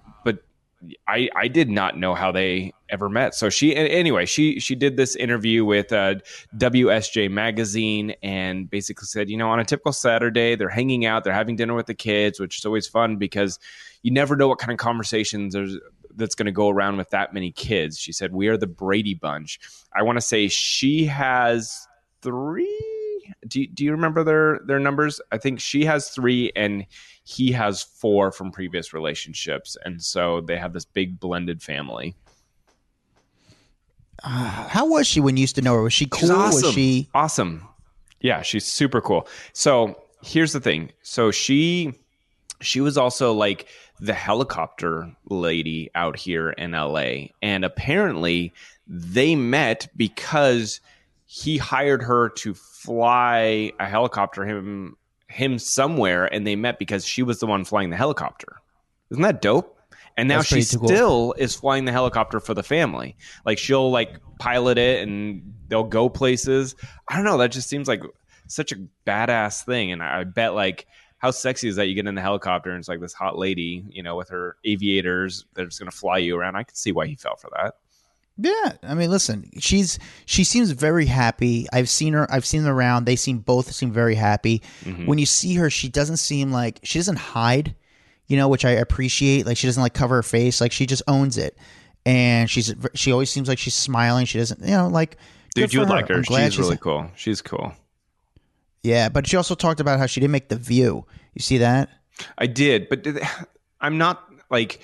I, 1.07 1.29
I 1.35 1.47
did 1.47 1.69
not 1.69 1.97
know 1.97 2.13
how 2.13 2.31
they 2.31 2.73
ever 2.89 3.09
met. 3.09 3.33
So 3.33 3.49
she 3.49 3.75
anyway 3.75 4.25
she 4.25 4.59
she 4.59 4.75
did 4.75 4.97
this 4.97 5.15
interview 5.15 5.65
with 5.65 5.91
uh, 5.91 6.15
WSJ 6.57 7.31
magazine 7.31 8.13
and 8.21 8.69
basically 8.69 9.07
said 9.07 9.29
you 9.29 9.37
know 9.37 9.49
on 9.49 9.59
a 9.59 9.65
typical 9.65 9.93
Saturday 9.93 10.55
they're 10.55 10.69
hanging 10.69 11.05
out 11.05 11.23
they're 11.23 11.33
having 11.33 11.55
dinner 11.55 11.73
with 11.73 11.87
the 11.87 11.95
kids 11.95 12.39
which 12.39 12.59
is 12.59 12.65
always 12.65 12.87
fun 12.87 13.15
because 13.15 13.57
you 14.03 14.11
never 14.11 14.35
know 14.35 14.47
what 14.47 14.59
kind 14.59 14.71
of 14.71 14.77
conversations 14.77 15.53
there's 15.53 15.77
that's 16.15 16.35
going 16.35 16.45
to 16.45 16.51
go 16.51 16.69
around 16.69 16.97
with 16.97 17.09
that 17.11 17.33
many 17.33 17.51
kids. 17.51 17.97
She 17.97 18.11
said, 18.11 18.33
We 18.33 18.47
are 18.47 18.57
the 18.57 18.67
Brady 18.67 19.13
Bunch. 19.13 19.59
I 19.93 20.03
want 20.03 20.17
to 20.17 20.21
say 20.21 20.47
she 20.47 21.05
has 21.05 21.87
three. 22.21 23.33
Do, 23.47 23.65
do 23.67 23.83
you 23.83 23.91
remember 23.91 24.23
their, 24.23 24.59
their 24.65 24.79
numbers? 24.79 25.19
I 25.31 25.37
think 25.37 25.59
she 25.59 25.85
has 25.85 26.09
three 26.09 26.51
and 26.55 26.85
he 27.25 27.51
has 27.51 27.81
four 27.81 28.31
from 28.31 28.51
previous 28.51 28.93
relationships. 28.93 29.75
And 29.83 30.01
so 30.01 30.41
they 30.41 30.57
have 30.57 30.73
this 30.73 30.85
big 30.85 31.19
blended 31.19 31.61
family. 31.61 32.15
Uh, 34.23 34.67
how 34.67 34.85
was 34.87 35.07
she 35.07 35.19
when 35.19 35.35
you 35.35 35.41
used 35.41 35.55
to 35.55 35.61
know 35.61 35.73
her? 35.73 35.81
Was 35.81 35.93
she 35.93 36.05
cool? 36.05 36.31
Awesome. 36.31 36.63
Was 36.67 36.73
she 36.73 37.09
awesome? 37.15 37.67
Yeah, 38.21 38.43
she's 38.43 38.65
super 38.65 39.01
cool. 39.01 39.27
So 39.53 39.99
here's 40.23 40.53
the 40.53 40.59
thing. 40.59 40.91
So 41.01 41.31
she 41.31 41.93
she 42.61 42.79
was 42.79 42.95
also 42.95 43.33
like 43.33 43.67
the 43.99 44.13
helicopter 44.13 45.11
lady 45.29 45.89
out 45.95 46.17
here 46.17 46.51
in 46.51 46.71
LA. 46.71 47.29
And 47.41 47.65
apparently 47.65 48.53
they 48.87 49.35
met 49.35 49.87
because 49.95 50.79
he 51.25 51.57
hired 51.57 52.03
her 52.03 52.29
to 52.29 52.53
fly 52.53 53.71
a 53.79 53.87
helicopter 53.87 54.45
him 54.45 54.95
him 55.35 55.59
somewhere 55.59 56.33
and 56.33 56.47
they 56.47 56.55
met 56.55 56.79
because 56.79 57.05
she 57.05 57.21
was 57.21 57.39
the 57.39 57.45
one 57.45 57.65
flying 57.65 57.89
the 57.89 57.97
helicopter. 57.97 58.61
Isn't 59.11 59.23
that 59.23 59.41
dope? 59.41 59.77
And 60.17 60.29
now 60.29 60.37
That's 60.37 60.47
she 60.47 60.77
cool. 60.77 60.87
still 60.87 61.35
is 61.37 61.55
flying 61.55 61.83
the 61.83 61.91
helicopter 61.91 62.39
for 62.39 62.53
the 62.53 62.63
family. 62.63 63.17
Like 63.45 63.57
she'll 63.57 63.91
like 63.91 64.15
pilot 64.39 64.77
it 64.77 65.05
and 65.05 65.53
they'll 65.67 65.83
go 65.83 66.07
places. 66.07 66.75
I 67.09 67.17
don't 67.17 67.25
know, 67.25 67.37
that 67.39 67.51
just 67.51 67.67
seems 67.67 67.89
like 67.89 68.01
such 68.47 68.71
a 68.71 68.77
badass 69.05 69.65
thing 69.65 69.91
and 69.91 70.01
I 70.01 70.23
bet 70.23 70.53
like 70.53 70.87
how 71.17 71.31
sexy 71.31 71.67
is 71.67 71.75
that 71.75 71.87
you 71.87 71.95
get 71.95 72.07
in 72.07 72.15
the 72.15 72.21
helicopter 72.21 72.69
and 72.71 72.79
it's 72.79 72.87
like 72.87 73.01
this 73.01 73.13
hot 73.13 73.37
lady, 73.37 73.83
you 73.89 74.03
know, 74.03 74.15
with 74.15 74.29
her 74.29 74.55
aviators 74.63 75.45
that 75.55 75.63
are 75.63 75.65
just 75.65 75.79
going 75.79 75.91
to 75.91 75.97
fly 75.97 76.17
you 76.17 76.37
around. 76.37 76.55
I 76.55 76.63
could 76.63 76.77
see 76.77 76.93
why 76.93 77.07
he 77.07 77.15
fell 77.15 77.35
for 77.35 77.49
that. 77.57 77.75
Yeah, 78.37 78.73
I 78.83 78.95
mean, 78.95 79.09
listen, 79.09 79.49
she's 79.59 79.97
she 80.25 80.43
seems 80.43 80.71
very 80.71 81.05
happy. 81.05 81.67
I've 81.71 81.89
seen 81.89 82.13
her. 82.13 82.31
I've 82.31 82.45
seen 82.45 82.63
them 82.63 82.73
around. 82.73 83.05
They 83.05 83.15
seem 83.15 83.39
both 83.39 83.71
seem 83.71 83.91
very 83.91 84.15
happy. 84.15 84.61
Mm-hmm. 84.83 85.05
When 85.05 85.17
you 85.17 85.25
see 85.25 85.55
her, 85.55 85.69
she 85.69 85.87
doesn't 85.87 86.17
seem 86.17 86.51
like 86.51 86.79
she 86.83 86.99
doesn't 86.99 87.17
hide, 87.17 87.75
you 88.27 88.35
know, 88.35 88.49
which 88.49 88.65
I 88.65 88.71
appreciate. 88.71 89.45
Like 89.45 89.55
she 89.55 89.67
doesn't 89.67 89.81
like 89.81 89.93
cover 89.93 90.15
her 90.15 90.23
face. 90.23 90.59
Like 90.59 90.73
she 90.73 90.85
just 90.85 91.03
owns 91.07 91.37
it, 91.37 91.57
and 92.05 92.49
she's 92.49 92.75
she 92.93 93.13
always 93.13 93.29
seems 93.29 93.47
like 93.47 93.57
she's 93.57 93.73
smiling. 93.73 94.25
She 94.25 94.37
doesn't, 94.37 94.59
you 94.59 94.71
know, 94.75 94.89
like 94.89 95.17
Dude, 95.55 95.73
you 95.73 95.79
would 95.79 95.89
like 95.89 96.09
her. 96.09 96.15
I'm 96.15 96.23
She's 96.23 96.59
really 96.59 96.77
cool. 96.77 97.09
She's 97.15 97.41
cool. 97.41 97.73
Yeah, 98.83 99.07
but 99.07 99.25
she 99.25 99.37
also 99.37 99.55
talked 99.55 99.79
about 99.79 99.97
how 99.97 100.05
she 100.05 100.19
didn't 100.19 100.33
make 100.33 100.49
the 100.49 100.57
View. 100.57 101.05
You 101.33 101.41
see 101.41 101.59
that? 101.59 101.89
I 102.37 102.47
did, 102.47 102.89
but 102.89 103.07
I'm 103.81 103.97
not 103.97 104.29
like. 104.51 104.81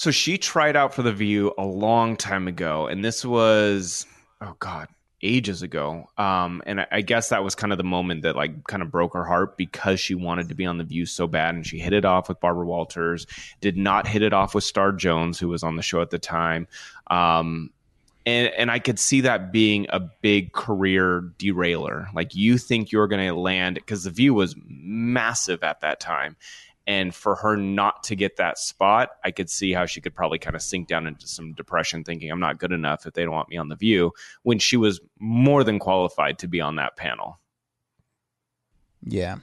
So 0.00 0.10
she 0.10 0.38
tried 0.38 0.76
out 0.76 0.94
for 0.94 1.02
the 1.02 1.12
View 1.12 1.52
a 1.58 1.64
long 1.66 2.16
time 2.16 2.48
ago, 2.48 2.86
and 2.86 3.04
this 3.04 3.22
was 3.22 4.06
oh 4.40 4.56
god, 4.58 4.88
ages 5.20 5.60
ago. 5.60 6.08
Um, 6.16 6.62
and 6.64 6.80
I, 6.80 6.86
I 6.90 7.00
guess 7.02 7.28
that 7.28 7.44
was 7.44 7.54
kind 7.54 7.70
of 7.70 7.76
the 7.76 7.84
moment 7.84 8.22
that 8.22 8.34
like 8.34 8.64
kind 8.64 8.82
of 8.82 8.90
broke 8.90 9.12
her 9.12 9.26
heart 9.26 9.58
because 9.58 10.00
she 10.00 10.14
wanted 10.14 10.48
to 10.48 10.54
be 10.54 10.64
on 10.64 10.78
the 10.78 10.84
View 10.84 11.04
so 11.04 11.26
bad, 11.26 11.54
and 11.54 11.66
she 11.66 11.78
hit 11.78 11.92
it 11.92 12.06
off 12.06 12.30
with 12.30 12.40
Barbara 12.40 12.64
Walters. 12.64 13.26
Did 13.60 13.76
not 13.76 14.06
hit 14.06 14.22
it 14.22 14.32
off 14.32 14.54
with 14.54 14.64
Star 14.64 14.90
Jones, 14.90 15.38
who 15.38 15.48
was 15.48 15.62
on 15.62 15.76
the 15.76 15.82
show 15.82 16.00
at 16.00 16.08
the 16.08 16.18
time. 16.18 16.66
Um, 17.10 17.68
and 18.24 18.50
and 18.56 18.70
I 18.70 18.78
could 18.78 18.98
see 18.98 19.20
that 19.22 19.52
being 19.52 19.86
a 19.90 20.00
big 20.00 20.52
career 20.52 21.30
derailer. 21.36 22.08
Like 22.14 22.34
you 22.34 22.56
think 22.56 22.90
you're 22.90 23.06
going 23.06 23.26
to 23.26 23.34
land 23.34 23.74
because 23.74 24.04
the 24.04 24.10
view 24.10 24.32
was 24.32 24.54
massive 24.66 25.62
at 25.62 25.80
that 25.80 26.00
time, 26.00 26.36
and 26.90 27.14
for 27.14 27.36
her 27.36 27.56
not 27.56 28.02
to 28.02 28.16
get 28.16 28.36
that 28.38 28.58
spot, 28.58 29.10
I 29.22 29.30
could 29.30 29.48
see 29.48 29.72
how 29.72 29.86
she 29.86 30.00
could 30.00 30.12
probably 30.12 30.40
kind 30.40 30.56
of 30.56 30.62
sink 30.62 30.88
down 30.88 31.06
into 31.06 31.28
some 31.28 31.52
depression, 31.52 32.02
thinking 32.02 32.32
I'm 32.32 32.40
not 32.40 32.58
good 32.58 32.72
enough 32.72 33.06
if 33.06 33.14
they 33.14 33.22
don't 33.22 33.32
want 33.32 33.48
me 33.48 33.56
on 33.58 33.68
the 33.68 33.76
view. 33.76 34.10
When 34.42 34.58
she 34.58 34.76
was 34.76 35.00
more 35.20 35.62
than 35.62 35.78
qualified 35.78 36.40
to 36.40 36.48
be 36.48 36.60
on 36.60 36.74
that 36.76 36.96
panel. 36.96 37.38
Yeah. 39.04 39.36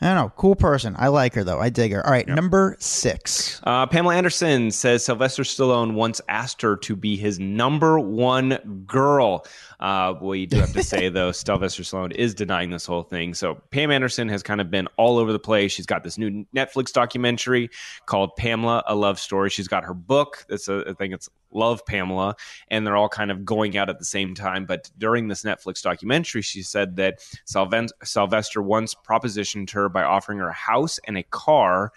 I 0.00 0.06
don't 0.06 0.14
know. 0.14 0.32
Cool 0.36 0.54
person. 0.54 0.94
I 0.98 1.08
like 1.08 1.34
her 1.34 1.42
though. 1.42 1.58
I 1.58 1.68
dig 1.68 1.92
her. 1.92 2.04
All 2.04 2.12
right, 2.12 2.26
number 2.26 2.76
six. 2.78 3.60
Uh, 3.64 3.86
Pamela 3.86 4.16
Anderson 4.16 4.70
says 4.70 5.04
Sylvester 5.04 5.42
Stallone 5.44 5.94
once 5.94 6.20
asked 6.28 6.62
her 6.62 6.76
to 6.78 6.96
be 6.96 7.16
his 7.16 7.38
number 7.40 8.00
one 8.00 8.84
girl. 8.86 9.46
Uh, 9.82 10.14
you 10.32 10.46
do 10.46 10.58
have 10.58 10.72
to 10.72 10.82
say, 10.82 11.08
though, 11.10 11.32
Sylvester 11.32 11.82
Stallone 11.82 12.12
is 12.12 12.34
denying 12.34 12.70
this 12.70 12.86
whole 12.86 13.02
thing. 13.02 13.34
So 13.34 13.56
Pam 13.72 13.90
Anderson 13.90 14.28
has 14.28 14.40
kind 14.40 14.60
of 14.60 14.70
been 14.70 14.86
all 14.96 15.18
over 15.18 15.32
the 15.32 15.40
place. 15.40 15.72
She's 15.72 15.86
got 15.86 16.04
this 16.04 16.16
new 16.16 16.46
Netflix 16.54 16.92
documentary 16.92 17.68
called 18.06 18.36
Pamela, 18.36 18.84
A 18.86 18.94
Love 18.94 19.18
Story. 19.18 19.50
She's 19.50 19.66
got 19.66 19.82
her 19.84 19.92
book. 19.92 20.46
That's 20.48 20.68
a, 20.68 20.84
I 20.88 20.92
think 20.92 21.12
it's 21.12 21.28
Love 21.50 21.84
Pamela. 21.84 22.36
And 22.68 22.86
they're 22.86 22.96
all 22.96 23.08
kind 23.08 23.32
of 23.32 23.44
going 23.44 23.76
out 23.76 23.90
at 23.90 23.98
the 23.98 24.04
same 24.04 24.36
time. 24.36 24.66
But 24.66 24.88
during 24.96 25.26
this 25.26 25.42
Netflix 25.42 25.82
documentary, 25.82 26.42
she 26.42 26.62
said 26.62 26.94
that 26.96 27.18
Sylvester 27.44 28.62
once 28.62 28.94
propositioned 28.94 29.72
her 29.72 29.88
by 29.88 30.04
offering 30.04 30.38
her 30.38 30.48
a 30.48 30.54
house 30.54 31.00
and 31.08 31.18
a 31.18 31.24
car 31.24 31.92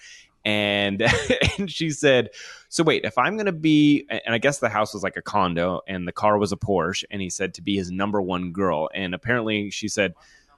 and 0.45 1.01
and 1.57 1.69
she 1.69 1.89
said 1.89 2.29
so 2.69 2.83
wait 2.83 3.03
if 3.03 3.17
i'm 3.17 3.35
going 3.35 3.45
to 3.45 3.51
be 3.51 4.05
and 4.09 4.33
i 4.33 4.37
guess 4.37 4.59
the 4.59 4.69
house 4.69 4.93
was 4.93 5.03
like 5.03 5.17
a 5.17 5.21
condo 5.21 5.81
and 5.87 6.07
the 6.07 6.11
car 6.11 6.37
was 6.37 6.51
a 6.51 6.57
porsche 6.57 7.03
and 7.09 7.21
he 7.21 7.29
said 7.29 7.53
to 7.53 7.61
be 7.61 7.75
his 7.75 7.91
number 7.91 8.21
one 8.21 8.51
girl. 8.51 8.89
And 8.93 9.13
apparently 9.15 9.71
she 9.71 9.87
said 9.87 10.13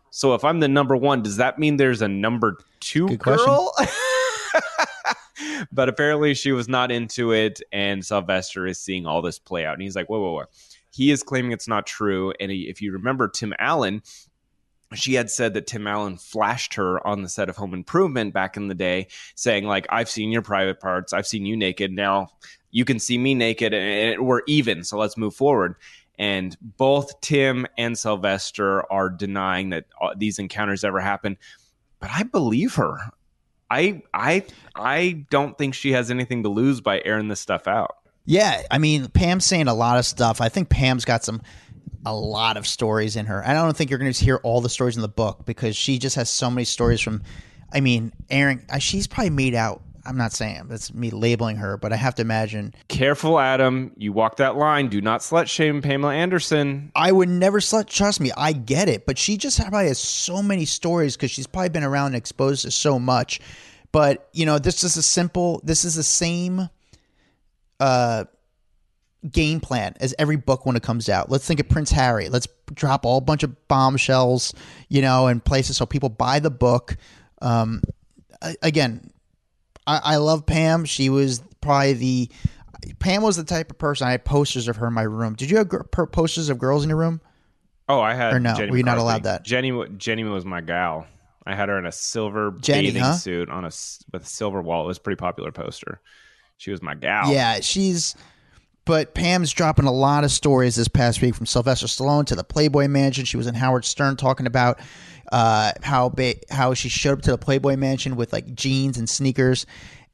so 0.09 0.33
if 0.33 0.43
i'm 0.43 0.59
the 0.59 0.67
number 0.67 0.95
one 0.95 1.23
does 1.23 1.37
that 1.37 1.57
mean 1.57 1.77
there's 1.77 2.01
a 2.01 2.07
number 2.07 2.57
two 2.79 3.07
Good 3.07 3.19
question. 3.19 3.45
girl? 3.45 3.73
But 5.71 5.89
apparently 5.89 6.33
she 6.35 6.51
was 6.51 6.67
not 6.67 6.91
into 6.91 7.31
it 7.31 7.61
and 7.71 8.05
sylvester 8.05 8.67
is 8.67 8.79
seeing 8.79 9.05
all 9.07 9.21
this 9.21 9.39
play 9.39 9.65
out. 9.65 9.73
And 9.73 9.81
he's 9.81 9.95
like 9.95 10.07
whoa 10.09 10.19
whoa 10.19 10.33
whoa. 10.33 10.45
He 10.91 11.11
is 11.11 11.23
claiming 11.23 11.51
it's 11.51 11.67
not 11.67 11.85
true. 11.87 12.33
And 12.39 12.51
he, 12.51 12.69
if 12.69 12.81
you 12.81 12.91
remember 12.91 13.27
tim 13.27 13.53
allen 13.59 14.01
she 14.93 15.15
had 15.15 15.29
said 15.29 15.53
that 15.53 15.67
Tim 15.67 15.87
Allen 15.87 16.17
flashed 16.17 16.75
her 16.75 17.05
on 17.05 17.21
the 17.21 17.29
set 17.29 17.49
of 17.49 17.57
Home 17.57 17.73
Improvement 17.73 18.33
back 18.33 18.57
in 18.57 18.67
the 18.67 18.75
day, 18.75 19.07
saying 19.35 19.65
like, 19.65 19.85
"I've 19.89 20.09
seen 20.09 20.31
your 20.31 20.41
private 20.41 20.79
parts. 20.79 21.13
I've 21.13 21.27
seen 21.27 21.45
you 21.45 21.57
naked. 21.57 21.91
Now 21.91 22.29
you 22.71 22.85
can 22.85 22.99
see 22.99 23.17
me 23.17 23.35
naked, 23.35 23.73
and 23.73 24.25
we're 24.25 24.41
even. 24.47 24.83
So 24.83 24.97
let's 24.97 25.17
move 25.17 25.35
forward." 25.35 25.75
And 26.19 26.57
both 26.61 27.21
Tim 27.21 27.67
and 27.77 27.97
Sylvester 27.97 28.91
are 28.91 29.09
denying 29.09 29.69
that 29.69 29.85
uh, 30.01 30.15
these 30.17 30.39
encounters 30.39 30.83
ever 30.83 30.99
happened, 30.99 31.37
but 31.99 32.09
I 32.11 32.23
believe 32.23 32.75
her. 32.75 32.97
I 33.69 34.01
I 34.13 34.45
I 34.75 35.25
don't 35.29 35.57
think 35.57 35.73
she 35.73 35.91
has 35.91 36.09
anything 36.09 36.43
to 36.43 36.49
lose 36.49 36.81
by 36.81 37.01
airing 37.03 37.27
this 37.27 37.41
stuff 37.41 37.67
out. 37.67 37.97
Yeah, 38.25 38.61
I 38.69 38.77
mean, 38.77 39.07
Pam's 39.07 39.45
saying 39.45 39.67
a 39.67 39.73
lot 39.73 39.97
of 39.97 40.05
stuff. 40.05 40.41
I 40.41 40.49
think 40.49 40.69
Pam's 40.69 41.05
got 41.05 41.23
some 41.23 41.41
a 42.05 42.13
lot 42.13 42.57
of 42.57 42.67
stories 42.67 43.15
in 43.15 43.25
her. 43.25 43.45
I 43.45 43.53
don't 43.53 43.75
think 43.75 43.89
you're 43.89 43.99
going 43.99 44.11
to 44.11 44.25
hear 44.25 44.37
all 44.43 44.61
the 44.61 44.69
stories 44.69 44.95
in 44.95 45.01
the 45.01 45.07
book 45.07 45.45
because 45.45 45.75
she 45.75 45.99
just 45.99 46.15
has 46.15 46.29
so 46.29 46.49
many 46.49 46.65
stories 46.65 47.01
from. 47.01 47.23
I 47.71 47.81
mean, 47.81 48.13
Aaron, 48.29 48.65
uh, 48.69 48.77
she's 48.77 49.07
probably 49.07 49.31
made 49.31 49.53
out. 49.53 49.81
I'm 50.05 50.15
not 50.15 50.31
saying 50.31 50.67
that's 50.69 50.93
me 50.93 51.09
labeling 51.09 51.57
her, 51.57 51.75
but 51.75 51.91
I 51.91 51.97
have 51.97 52.15
to 52.15 52.21
imagine. 52.21 52.73
Careful, 52.87 53.39
Adam. 53.39 53.91
You 53.97 54.13
walk 54.13 54.37
that 54.37 54.55
line. 54.55 54.87
Do 54.87 55.01
not 55.01 55.19
slut 55.19 55.47
shame 55.47 55.81
Pamela 55.81 56.13
Anderson. 56.13 56.93
I 56.95 57.11
would 57.11 57.27
never 57.27 57.59
slut. 57.59 57.87
Trust 57.87 58.21
me, 58.21 58.31
I 58.37 58.53
get 58.53 58.87
it, 58.87 59.05
but 59.05 59.17
she 59.17 59.35
just 59.35 59.59
probably 59.59 59.87
has 59.87 59.99
so 59.99 60.41
many 60.41 60.63
stories 60.63 61.17
because 61.17 61.31
she's 61.31 61.45
probably 61.45 61.69
been 61.69 61.83
around 61.83 62.07
and 62.07 62.15
exposed 62.15 62.61
to 62.61 62.71
so 62.71 62.97
much. 62.99 63.41
But 63.91 64.29
you 64.31 64.45
know, 64.45 64.59
this 64.59 64.85
is 64.85 64.95
a 64.95 65.03
simple. 65.03 65.59
This 65.65 65.83
is 65.83 65.95
the 65.95 66.03
same. 66.03 66.69
Uh, 67.81 68.25
game 69.31 69.59
plan 69.59 69.95
as 69.99 70.13
every 70.19 70.35
book 70.35 70.65
when 70.65 70.75
it 70.75 70.83
comes 70.83 71.09
out. 71.09 71.29
Let's 71.29 71.45
think 71.45 71.59
of 71.59 71.69
Prince 71.69 71.91
Harry. 71.91 72.29
Let's 72.29 72.47
drop 72.73 73.05
all 73.05 73.21
bunch 73.21 73.43
of 73.43 73.67
bombshells, 73.67 74.53
you 74.89 75.01
know, 75.01 75.27
in 75.27 75.39
places 75.39 75.77
so 75.77 75.85
people 75.85 76.09
buy 76.09 76.39
the 76.39 76.51
book. 76.51 76.97
Um, 77.41 77.81
again, 78.61 79.11
I, 79.85 80.01
I 80.03 80.15
love 80.17 80.45
Pam. 80.45 80.85
She 80.85 81.09
was 81.09 81.41
probably 81.61 81.93
the 81.93 82.31
Pam 82.99 83.21
was 83.21 83.35
the 83.35 83.43
type 83.43 83.71
of 83.71 83.77
person 83.77 84.07
I 84.07 84.11
had 84.11 84.25
posters 84.25 84.67
of 84.67 84.77
her 84.77 84.87
in 84.87 84.93
my 84.93 85.03
room. 85.03 85.35
Did 85.35 85.49
you 85.49 85.57
have 85.57 85.67
gr- 85.67 85.83
posters 85.83 86.49
of 86.49 86.57
girls 86.57 86.83
in 86.83 86.89
your 86.89 86.97
room? 86.97 87.21
Oh, 87.89 87.99
I 87.99 88.13
had 88.13 88.33
Or 88.33 88.39
no, 88.39 88.53
Jenny 88.53 88.71
were 88.71 88.77
you 88.77 88.83
not 88.83 88.97
allowed 88.97 89.23
that? 89.23 89.43
Jenny, 89.43 89.71
Jenny 89.97 90.23
was 90.23 90.45
my 90.45 90.61
gal. 90.61 91.07
I 91.45 91.55
had 91.55 91.69
her 91.69 91.79
in 91.79 91.85
a 91.85 91.91
silver 91.91 92.51
Jenny, 92.59 92.87
bathing 92.89 93.03
huh? 93.03 93.13
suit 93.13 93.49
on 93.49 93.63
a 93.63 93.71
with 94.11 94.23
a 94.23 94.25
silver 94.25 94.61
wall. 94.61 94.83
It 94.83 94.87
was 94.87 94.97
a 94.97 95.01
pretty 95.01 95.17
popular 95.17 95.51
poster. 95.51 96.01
She 96.57 96.71
was 96.71 96.81
my 96.81 96.93
gal. 96.93 97.31
Yeah, 97.31 97.61
she's. 97.61 98.15
But 98.87 99.13
Pam's 99.13 99.51
dropping 99.51 99.85
a 99.85 99.91
lot 99.91 100.23
of 100.23 100.31
stories 100.31 100.75
this 100.75 100.87
past 100.87 101.21
week 101.21 101.35
from 101.35 101.45
Sylvester 101.45 101.87
Stallone 101.87 102.25
to 102.27 102.35
the 102.35 102.43
Playboy 102.43 102.87
Mansion. 102.87 103.25
She 103.25 103.35
was 103.35 103.45
in 103.45 103.53
Howard 103.53 103.83
Stern 103.83 104.15
talking 104.15 104.47
about 104.47 104.79
uh, 105.31 105.73
how 105.83 106.07
ba- 106.07 106.35
how 106.49 106.73
she 106.73 106.87
showed 106.87 107.17
up 107.17 107.21
to 107.23 107.31
the 107.31 107.37
Playboy 107.37 107.75
Mansion 107.75 108.15
with 108.15 108.31
like 108.31 108.55
jeans 108.55 108.97
and 108.97 109.09
sneakers, 109.09 109.65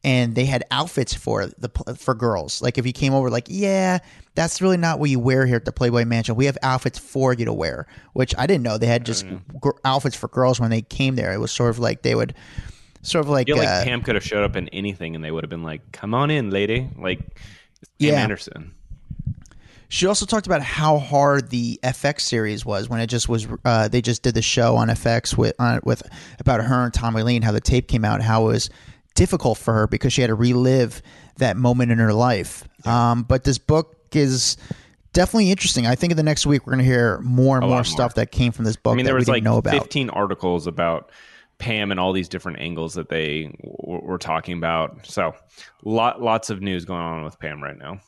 and 0.04 0.34
they 0.34 0.46
had 0.46 0.64
outfits 0.72 1.14
for 1.14 1.46
the 1.46 1.70
for 1.96 2.16
girls. 2.16 2.64
Like 2.64 2.80
if 2.80 2.88
you 2.88 2.94
came 2.94 3.14
over, 3.14 3.30
like 3.30 3.46
yeah, 3.48 4.00
that's 4.34 4.60
really 4.60 4.78
not 4.78 5.00
what 5.00 5.12
you 5.12 5.20
wear 5.20 5.46
here 5.46 5.58
at 5.58 5.66
the 5.66 5.72
Playboy 5.72 6.06
Mansion. 6.06 6.34
We 6.34 6.48
have 6.48 6.58
outfits 6.64 6.98
for 6.98 7.32
you 7.32 7.46
to 7.46 7.54
wear, 7.54 7.86
which 8.14 8.34
I 8.40 8.48
didn't 8.48 8.64
know 8.64 8.80
they 8.80 8.88
had 8.88 9.06
just 9.06 9.24
gr- 9.62 9.72
outfits 9.86 10.16
for 10.16 10.28
girls 10.30 10.60
when 10.60 10.72
they 10.72 10.82
came 10.82 11.16
there. 11.16 11.32
It 11.32 11.38
was 11.38 11.52
sort 11.52 11.70
of 11.70 11.78
like 11.78 12.02
they 12.02 12.16
would 12.16 12.34
sort 13.04 13.24
of 13.24 13.30
like, 13.30 13.48
I 13.50 13.54
feel 13.54 13.58
like 13.58 13.68
uh, 13.68 13.84
Pam 13.84 14.02
could 14.02 14.16
have 14.16 14.24
showed 14.24 14.44
up 14.44 14.56
in 14.56 14.68
anything, 14.70 15.14
and 15.14 15.24
they 15.24 15.30
would 15.30 15.44
have 15.44 15.52
been 15.52 15.64
like, 15.64 15.92
"Come 15.92 16.16
on 16.16 16.32
in, 16.32 16.50
lady." 16.50 16.90
Like 16.98 17.20
Yeah. 18.00 18.22
Anderson. 18.22 18.74
She 19.90 20.08
also 20.08 20.26
talked 20.26 20.48
about 20.48 20.64
how 20.64 20.98
hard 20.98 21.52
the 21.52 21.80
FX 21.84 22.22
series 22.22 22.66
was 22.66 22.90
when 22.90 23.00
it 23.00 23.08
just 23.08 23.30
was. 23.30 23.48
Uh, 23.64 23.88
they 23.88 24.02
just 24.02 24.24
did 24.24 24.34
the 24.34 24.42
show 24.42 24.76
on 24.76 24.88
FX 24.88 25.38
with 25.38 25.54
uh, 25.60 25.82
with 25.84 26.02
about 26.40 26.62
her 26.62 26.84
and 26.86 26.92
Tommy 26.94 27.22
Lee 27.22 27.36
and 27.36 27.46
how 27.46 27.52
the 27.52 27.62
tape 27.62 27.88
came 27.88 28.04
out. 28.04 28.20
How 28.20 28.46
it 28.46 28.54
was 28.54 28.70
difficult 29.14 29.60
for 29.60 29.74
her 29.74 29.88
because 29.88 30.12
she 30.12 30.22
had 30.22 30.28
to 30.28 30.36
relive 30.36 31.04
that 31.38 31.58
moment 31.58 31.92
in 31.92 32.00
her 32.00 32.14
life. 32.14 32.64
Um, 32.88 33.22
but 33.22 33.44
this 33.44 33.60
book 33.60 33.96
is 34.14 34.58
definitely 35.14 35.52
interesting. 35.52 35.86
I 35.86 35.96
think 35.96 36.12
in 36.12 36.18
the 36.18 36.24
next 36.24 36.46
week 36.46 36.66
we're 36.66 36.74
going 36.74 36.84
to 36.84 36.92
hear 36.92 37.20
more 37.20 37.58
and 37.58 37.66
more, 37.68 37.78
more. 37.78 37.84
stuff 37.84 38.16
that 38.16 38.32
came 38.32 38.52
from 38.52 38.66
this 38.66 38.76
book 38.76 38.94
I 38.94 38.96
mean, 38.96 39.06
that 39.06 39.10
there 39.10 39.16
we 39.16 39.20
was 39.20 39.26
didn't 39.26 39.36
like 39.36 39.44
know 39.44 39.58
about. 39.58 39.74
15 39.74 40.10
articles 40.10 40.68
about 40.68 41.12
Pam 41.58 41.92
and 41.92 42.00
all 42.00 42.14
these 42.14 42.30
different 42.30 42.60
angles 42.60 42.94
that 42.96 43.10
they 43.10 43.44
w- 43.64 44.02
were 44.04 44.18
talking 44.18 44.58
about. 44.58 45.06
So, 45.06 45.36
lot 45.84 46.22
lots 46.22 46.50
of 46.50 46.62
news 46.62 46.86
going 46.86 47.02
on 47.02 47.24
with 47.24 47.40
Pam 47.40 47.62
right 47.64 47.78
now. 47.78 48.00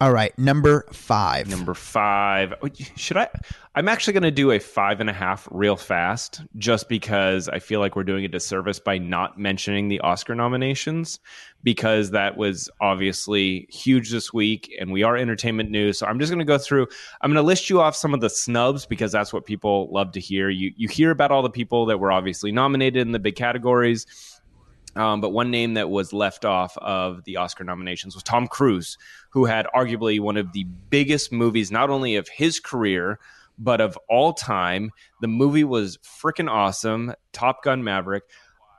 All 0.00 0.12
right, 0.12 0.36
number 0.36 0.86
five. 0.92 1.48
Number 1.48 1.72
five. 1.72 2.52
oh, 2.62 2.68
Should 2.96 3.16
I? 3.16 3.28
I'm 3.76 3.88
actually 3.88 4.12
going 4.12 4.24
to 4.24 4.32
do 4.32 4.50
a 4.50 4.58
five 4.58 5.00
and 5.00 5.08
a 5.08 5.12
half 5.12 5.46
real 5.52 5.76
fast, 5.76 6.42
just 6.58 6.88
because 6.88 7.48
I 7.48 7.60
feel 7.60 7.78
like 7.78 7.94
we're 7.94 8.02
doing 8.02 8.24
a 8.24 8.28
disservice 8.28 8.80
by 8.80 8.98
not 8.98 9.38
mentioning 9.38 9.88
the 9.88 10.00
Oscar 10.00 10.34
nominations, 10.34 11.20
because 11.62 12.10
that 12.10 12.36
was 12.36 12.68
obviously 12.80 13.68
huge 13.70 14.10
this 14.10 14.32
week, 14.32 14.74
and 14.80 14.90
we 14.90 15.04
are 15.04 15.16
entertainment 15.16 15.70
news. 15.70 16.00
So 16.00 16.06
I'm 16.06 16.18
just 16.18 16.30
going 16.30 16.40
to 16.40 16.44
go 16.44 16.58
through. 16.58 16.88
I'm 17.20 17.30
going 17.30 17.42
to 17.42 17.46
list 17.46 17.70
you 17.70 17.80
off 17.80 17.94
some 17.94 18.14
of 18.14 18.20
the 18.20 18.30
snubs 18.30 18.86
because 18.86 19.12
that's 19.12 19.32
what 19.32 19.46
people 19.46 19.88
love 19.92 20.10
to 20.12 20.20
hear. 20.20 20.50
You 20.50 20.72
you 20.76 20.88
hear 20.88 21.12
about 21.12 21.30
all 21.30 21.42
the 21.42 21.50
people 21.50 21.86
that 21.86 21.98
were 21.98 22.10
obviously 22.10 22.50
nominated 22.50 23.00
in 23.06 23.12
the 23.12 23.20
big 23.20 23.36
categories. 23.36 24.06
Um, 24.96 25.20
but 25.20 25.30
one 25.30 25.50
name 25.50 25.74
that 25.74 25.90
was 25.90 26.12
left 26.12 26.44
off 26.44 26.76
of 26.78 27.24
the 27.24 27.36
Oscar 27.36 27.64
nominations 27.64 28.14
was 28.14 28.22
Tom 28.22 28.46
Cruise, 28.46 28.96
who 29.30 29.44
had 29.44 29.66
arguably 29.74 30.20
one 30.20 30.36
of 30.36 30.52
the 30.52 30.64
biggest 30.90 31.32
movies, 31.32 31.70
not 31.72 31.90
only 31.90 32.16
of 32.16 32.28
his 32.28 32.60
career, 32.60 33.18
but 33.58 33.80
of 33.80 33.98
all 34.08 34.32
time. 34.32 34.90
The 35.20 35.28
movie 35.28 35.64
was 35.64 35.98
freaking 35.98 36.50
awesome 36.50 37.14
Top 37.32 37.62
Gun 37.62 37.82
Maverick. 37.82 38.24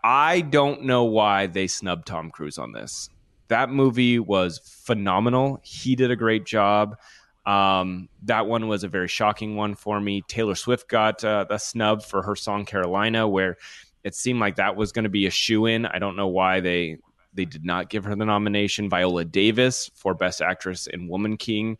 I 0.03 0.41
don't 0.41 0.83
know 0.83 1.03
why 1.03 1.47
they 1.47 1.67
snubbed 1.67 2.07
Tom 2.07 2.29
Cruise 2.29 2.57
on 2.57 2.71
this. 2.71 3.09
That 3.47 3.69
movie 3.69 4.19
was 4.19 4.59
phenomenal. 4.59 5.59
He 5.63 5.95
did 5.95 6.11
a 6.11 6.15
great 6.15 6.45
job. 6.45 6.97
Um, 7.45 8.09
that 8.23 8.47
one 8.47 8.67
was 8.67 8.83
a 8.83 8.87
very 8.87 9.07
shocking 9.07 9.55
one 9.55 9.75
for 9.75 9.99
me. 10.01 10.23
Taylor 10.27 10.55
Swift 10.55 10.89
got 10.89 11.23
uh, 11.23 11.45
the 11.47 11.59
snub 11.59 12.03
for 12.03 12.23
her 12.23 12.35
song 12.35 12.65
Carolina, 12.65 13.27
where 13.27 13.57
it 14.05 14.13
seemed 14.13 14.39
like 14.39 14.55
that 14.55 14.75
was 14.75 14.91
going 14.91 15.03
to 15.03 15.09
be 15.09 15.25
a 15.25 15.31
shoe 15.31 15.65
in. 15.65 15.87
I 15.87 15.97
don't 15.99 16.15
know 16.15 16.27
why 16.27 16.59
they 16.61 16.99
they 17.33 17.43
did 17.43 17.65
not 17.65 17.89
give 17.89 18.05
her 18.05 18.15
the 18.15 18.23
nomination. 18.23 18.89
Viola 18.89 19.25
Davis 19.25 19.89
for 19.95 20.13
Best 20.13 20.41
Actress 20.41 20.87
in 20.87 21.09
Woman 21.09 21.35
King. 21.35 21.77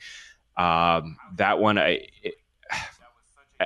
Um, 0.58 1.18
that 1.36 1.60
one, 1.60 1.78
I 1.78 2.08
it, 2.24 2.34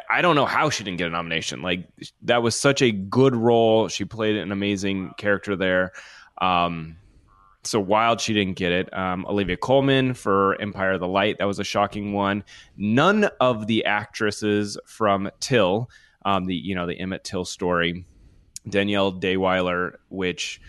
I 0.10 0.22
don't 0.22 0.36
know 0.36 0.46
how 0.46 0.70
she 0.70 0.84
didn't 0.84 0.98
get 0.98 1.08
a 1.08 1.12
nomination. 1.12 1.62
Like 1.62 1.88
that 2.24 2.44
was 2.44 2.60
such 2.60 2.82
a 2.82 2.92
good 2.92 3.34
role. 3.34 3.88
She 3.88 4.06
played 4.06 4.36
an 4.36 4.52
amazing 4.52 5.14
character 5.18 5.56
there. 5.56 5.94
Um, 6.40 6.98
so 7.64 7.80
wild 7.80 8.20
she 8.20 8.34
didn't 8.34 8.58
get 8.58 8.74
it. 8.74 8.94
Um, 8.94 9.26
Olivia 9.26 9.58
Colman 9.58 10.14
for 10.14 10.60
Empire 10.62 10.94
of 10.94 11.00
the 11.00 11.08
Light 11.08 11.38
that 11.40 11.46
was 11.46 11.60
a 11.60 11.64
shocking 11.64 12.12
one. 12.12 12.44
None 12.76 13.30
of 13.40 13.68
the 13.68 13.86
actresses 13.86 14.78
from 14.86 15.30
Till, 15.40 15.90
um, 16.26 16.46
the 16.46 16.56
you 16.56 16.76
know 16.76 16.86
the 16.86 17.00
Emmett 17.00 17.24
Till 17.24 17.46
story, 17.46 18.06
Danielle 18.70 19.14
Deadwyler, 19.14 19.96
which 20.10 20.62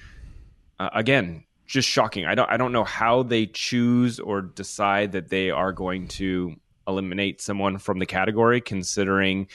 uh, 0.78 0.90
again 0.92 1.44
just 1.66 1.88
shocking. 1.88 2.26
I 2.26 2.34
don't 2.34 2.50
I 2.50 2.56
don't 2.56 2.72
know 2.72 2.84
how 2.84 3.22
they 3.22 3.46
choose 3.46 4.18
or 4.18 4.42
decide 4.42 5.12
that 5.12 5.28
they 5.28 5.50
are 5.50 5.72
going 5.72 6.08
to 6.08 6.56
eliminate 6.88 7.40
someone 7.40 7.78
from 7.78 8.00
the 8.00 8.06
category, 8.06 8.60
considering 8.60 9.46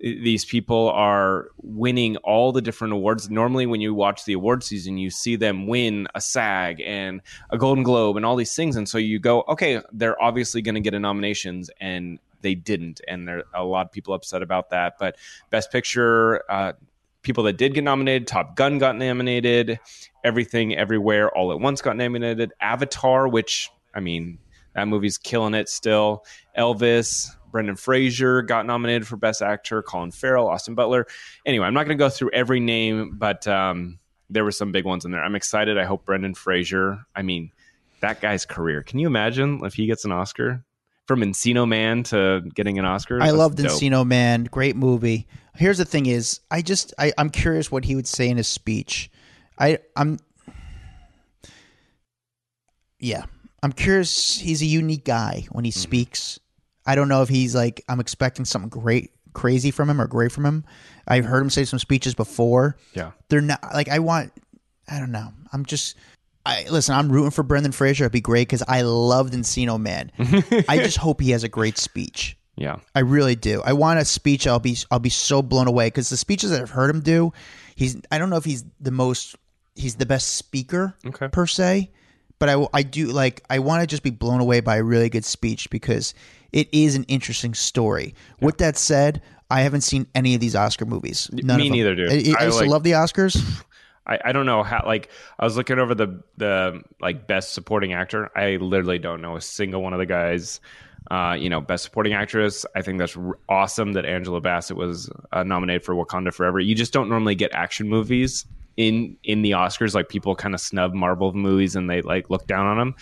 these 0.00 0.44
people 0.44 0.88
are 0.90 1.48
winning 1.58 2.16
all 2.18 2.52
the 2.52 2.62
different 2.62 2.94
awards. 2.94 3.28
Normally, 3.30 3.66
when 3.66 3.80
you 3.80 3.94
watch 3.94 4.24
the 4.24 4.32
award 4.32 4.64
season, 4.64 4.98
you 4.98 5.10
see 5.10 5.36
them 5.36 5.66
win 5.66 6.08
a 6.14 6.20
SAG 6.20 6.80
and 6.80 7.20
a 7.50 7.58
Golden 7.58 7.84
Globe 7.84 8.16
and 8.16 8.24
all 8.24 8.34
these 8.34 8.56
things, 8.56 8.76
and 8.76 8.88
so 8.88 8.98
you 8.98 9.18
go, 9.18 9.42
okay, 9.42 9.80
they're 9.92 10.20
obviously 10.20 10.62
going 10.62 10.74
to 10.74 10.80
get 10.80 10.94
a 10.94 10.98
nominations, 10.98 11.70
and 11.80 12.18
they 12.40 12.54
didn't, 12.54 13.00
and 13.06 13.28
there 13.28 13.44
are 13.54 13.62
a 13.62 13.64
lot 13.64 13.86
of 13.86 13.92
people 13.92 14.14
upset 14.14 14.42
about 14.42 14.70
that. 14.70 14.94
But 14.98 15.16
Best 15.50 15.70
Picture. 15.70 16.50
Uh, 16.50 16.72
People 17.22 17.44
that 17.44 17.58
did 17.58 17.74
get 17.74 17.84
nominated, 17.84 18.26
Top 18.26 18.56
Gun 18.56 18.78
got 18.78 18.96
nominated, 18.96 19.78
Everything 20.24 20.74
Everywhere 20.74 21.30
All 21.36 21.52
at 21.52 21.60
Once 21.60 21.82
got 21.82 21.96
nominated, 21.96 22.52
Avatar, 22.60 23.28
which 23.28 23.70
I 23.94 24.00
mean, 24.00 24.38
that 24.74 24.88
movie's 24.88 25.18
killing 25.18 25.54
it 25.54 25.68
still. 25.68 26.24
Elvis, 26.56 27.28
Brendan 27.50 27.76
Fraser 27.76 28.42
got 28.42 28.66
nominated 28.66 29.06
for 29.06 29.16
Best 29.16 29.42
Actor. 29.42 29.82
Colin 29.82 30.10
Farrell, 30.10 30.48
Austin 30.48 30.74
Butler. 30.74 31.06
Anyway, 31.44 31.66
I'm 31.66 31.74
not 31.74 31.84
going 31.84 31.96
to 31.96 32.02
go 32.02 32.08
through 32.08 32.30
every 32.32 32.60
name, 32.60 33.16
but 33.18 33.46
um, 33.48 33.98
there 34.28 34.44
were 34.44 34.52
some 34.52 34.72
big 34.72 34.84
ones 34.84 35.04
in 35.04 35.10
there. 35.10 35.22
I'm 35.22 35.34
excited. 35.34 35.76
I 35.78 35.84
hope 35.84 36.04
Brendan 36.04 36.34
Fraser. 36.34 37.04
I 37.14 37.22
mean, 37.22 37.50
that 38.00 38.20
guy's 38.20 38.46
career. 38.46 38.82
Can 38.82 38.98
you 38.98 39.06
imagine 39.06 39.60
if 39.64 39.74
he 39.74 39.86
gets 39.86 40.04
an 40.04 40.12
Oscar? 40.12 40.64
From 41.10 41.22
Encino 41.22 41.66
Man 41.66 42.04
to 42.04 42.40
getting 42.54 42.78
an 42.78 42.84
Oscar. 42.84 43.20
I 43.20 43.26
That's 43.26 43.36
loved 43.36 43.56
dope. 43.56 43.66
Encino 43.66 44.06
Man. 44.06 44.44
Great 44.44 44.76
movie. 44.76 45.26
Here's 45.56 45.78
the 45.78 45.84
thing: 45.84 46.06
is 46.06 46.38
I 46.52 46.62
just 46.62 46.94
I, 47.00 47.12
I'm 47.18 47.30
curious 47.30 47.68
what 47.68 47.84
he 47.84 47.96
would 47.96 48.06
say 48.06 48.28
in 48.28 48.36
his 48.36 48.46
speech. 48.46 49.10
I 49.58 49.80
I'm 49.96 50.20
yeah. 53.00 53.24
I'm 53.60 53.72
curious. 53.72 54.38
He's 54.38 54.62
a 54.62 54.66
unique 54.66 55.04
guy 55.04 55.48
when 55.50 55.64
he 55.64 55.72
mm-hmm. 55.72 55.80
speaks. 55.80 56.38
I 56.86 56.94
don't 56.94 57.08
know 57.08 57.22
if 57.22 57.28
he's 57.28 57.56
like 57.56 57.82
I'm 57.88 57.98
expecting 57.98 58.44
something 58.44 58.68
great, 58.68 59.10
crazy 59.32 59.72
from 59.72 59.90
him 59.90 60.00
or 60.00 60.06
great 60.06 60.30
from 60.30 60.46
him. 60.46 60.64
I've 61.08 61.24
heard 61.24 61.42
him 61.42 61.50
say 61.50 61.64
some 61.64 61.80
speeches 61.80 62.14
before. 62.14 62.76
Yeah. 62.94 63.10
They're 63.30 63.40
not 63.40 63.64
like 63.74 63.88
I 63.88 63.98
want. 63.98 64.32
I 64.88 65.00
don't 65.00 65.10
know. 65.10 65.32
I'm 65.52 65.64
just. 65.64 65.96
I 66.50 66.66
listen. 66.70 66.94
I'm 66.94 67.10
rooting 67.10 67.30
for 67.30 67.42
Brendan 67.42 67.72
Fraser. 67.72 68.04
It'd 68.04 68.12
be 68.12 68.20
great 68.20 68.48
because 68.48 68.62
I 68.66 68.82
loved 68.82 69.32
Encino 69.34 69.80
Man. 69.80 70.10
I 70.68 70.78
just 70.78 70.96
hope 70.96 71.20
he 71.20 71.30
has 71.30 71.44
a 71.44 71.48
great 71.48 71.78
speech. 71.78 72.36
Yeah. 72.56 72.76
I 72.94 73.00
really 73.00 73.36
do. 73.36 73.62
I 73.64 73.72
want 73.72 74.00
a 74.00 74.04
speech. 74.04 74.46
I'll 74.46 74.58
be 74.58 74.76
I'll 74.90 74.98
be 74.98 75.08
so 75.10 75.42
blown 75.42 75.66
away 75.68 75.86
because 75.86 76.10
the 76.10 76.16
speeches 76.16 76.50
that 76.50 76.60
I've 76.60 76.70
heard 76.70 76.90
him 76.90 77.00
do, 77.00 77.32
he's 77.76 77.96
I 78.10 78.18
don't 78.18 78.28
know 78.30 78.36
if 78.36 78.44
he's 78.44 78.64
the 78.80 78.90
most 78.90 79.36
he's 79.76 79.94
the 79.94 80.06
best 80.06 80.34
speaker 80.34 80.94
Okay. 81.06 81.28
per 81.28 81.46
se, 81.46 81.90
but 82.38 82.48
I 82.48 82.66
I 82.74 82.82
do 82.82 83.06
like 83.06 83.42
I 83.48 83.60
want 83.60 83.80
to 83.82 83.86
just 83.86 84.02
be 84.02 84.10
blown 84.10 84.40
away 84.40 84.60
by 84.60 84.76
a 84.76 84.82
really 84.84 85.08
good 85.08 85.24
speech 85.24 85.70
because 85.70 86.12
it 86.52 86.68
is 86.72 86.96
an 86.96 87.04
interesting 87.04 87.54
story. 87.54 88.14
With 88.40 88.58
that 88.58 88.76
said, 88.76 89.22
I 89.48 89.60
haven't 89.62 89.82
seen 89.82 90.06
any 90.14 90.34
of 90.34 90.40
these 90.40 90.54
Oscar 90.56 90.84
movies. 90.84 91.30
None 91.32 91.58
me 91.60 91.70
neither, 91.70 91.94
dude. 91.94 92.10
Uh, 92.10 92.12
I, 92.12 92.40
I 92.40 92.42
I 92.42 92.46
used 92.46 92.58
to 92.58 92.64
like- 92.64 92.68
love 92.70 92.82
the 92.82 92.92
Oscars. 92.92 93.64
I, 94.06 94.18
I 94.26 94.32
don't 94.32 94.46
know 94.46 94.62
how 94.62 94.82
like 94.86 95.10
I 95.38 95.44
was 95.44 95.56
looking 95.56 95.78
over 95.78 95.94
the 95.94 96.22
the 96.36 96.82
like 97.00 97.26
best 97.26 97.52
supporting 97.52 97.92
actor. 97.92 98.30
I 98.36 98.56
literally 98.56 98.98
don't 98.98 99.20
know 99.20 99.36
a 99.36 99.40
single 99.40 99.82
one 99.82 99.92
of 99.92 99.98
the 99.98 100.06
guys. 100.06 100.60
Uh, 101.10 101.34
you 101.38 101.48
know, 101.48 101.60
best 101.60 101.82
supporting 101.82 102.12
actress. 102.12 102.64
I 102.76 102.82
think 102.82 102.98
that's 102.98 103.16
r- 103.16 103.38
awesome 103.48 103.94
that 103.94 104.04
Angela 104.04 104.40
Bassett 104.40 104.76
was 104.76 105.10
uh, 105.32 105.42
nominated 105.42 105.82
for 105.82 105.94
Wakanda 105.94 106.32
Forever. 106.32 106.60
You 106.60 106.74
just 106.74 106.92
don't 106.92 107.08
normally 107.08 107.34
get 107.34 107.52
action 107.52 107.88
movies 107.88 108.44
in 108.76 109.16
in 109.24 109.42
the 109.42 109.52
Oscars. 109.52 109.94
Like 109.94 110.08
people 110.08 110.36
kind 110.36 110.54
of 110.54 110.60
snub 110.60 110.94
Marvel 110.94 111.32
movies 111.32 111.74
and 111.74 111.88
they 111.88 112.02
like 112.02 112.30
look 112.30 112.46
down 112.46 112.66
on 112.66 112.78
them. 112.78 112.94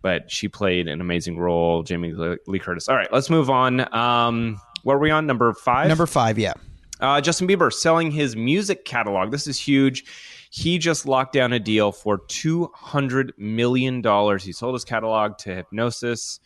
But 0.00 0.30
she 0.30 0.48
played 0.48 0.86
an 0.86 1.00
amazing 1.00 1.38
role, 1.38 1.82
Jamie 1.82 2.12
Lee 2.12 2.58
Curtis. 2.58 2.88
All 2.88 2.96
right, 2.96 3.12
let's 3.12 3.30
move 3.30 3.50
on. 3.50 3.92
Um, 3.94 4.60
what 4.82 4.94
are 4.94 4.98
we 4.98 5.10
on? 5.10 5.26
Number 5.26 5.52
five. 5.54 5.88
Number 5.88 6.06
five, 6.06 6.38
yeah. 6.38 6.52
Uh, 7.04 7.20
Justin 7.20 7.46
Bieber 7.46 7.70
selling 7.70 8.10
his 8.10 8.34
music 8.34 8.86
catalog. 8.86 9.30
This 9.30 9.46
is 9.46 9.60
huge. 9.60 10.06
He 10.48 10.78
just 10.78 11.04
locked 11.04 11.34
down 11.34 11.52
a 11.52 11.60
deal 11.60 11.92
for 11.92 12.22
two 12.28 12.70
hundred 12.74 13.34
million 13.36 14.00
dollars. 14.00 14.42
He 14.42 14.52
sold 14.52 14.74
his 14.74 14.84
catalog 14.84 15.36
to 15.38 15.64
Hipgnosis, 15.64 16.40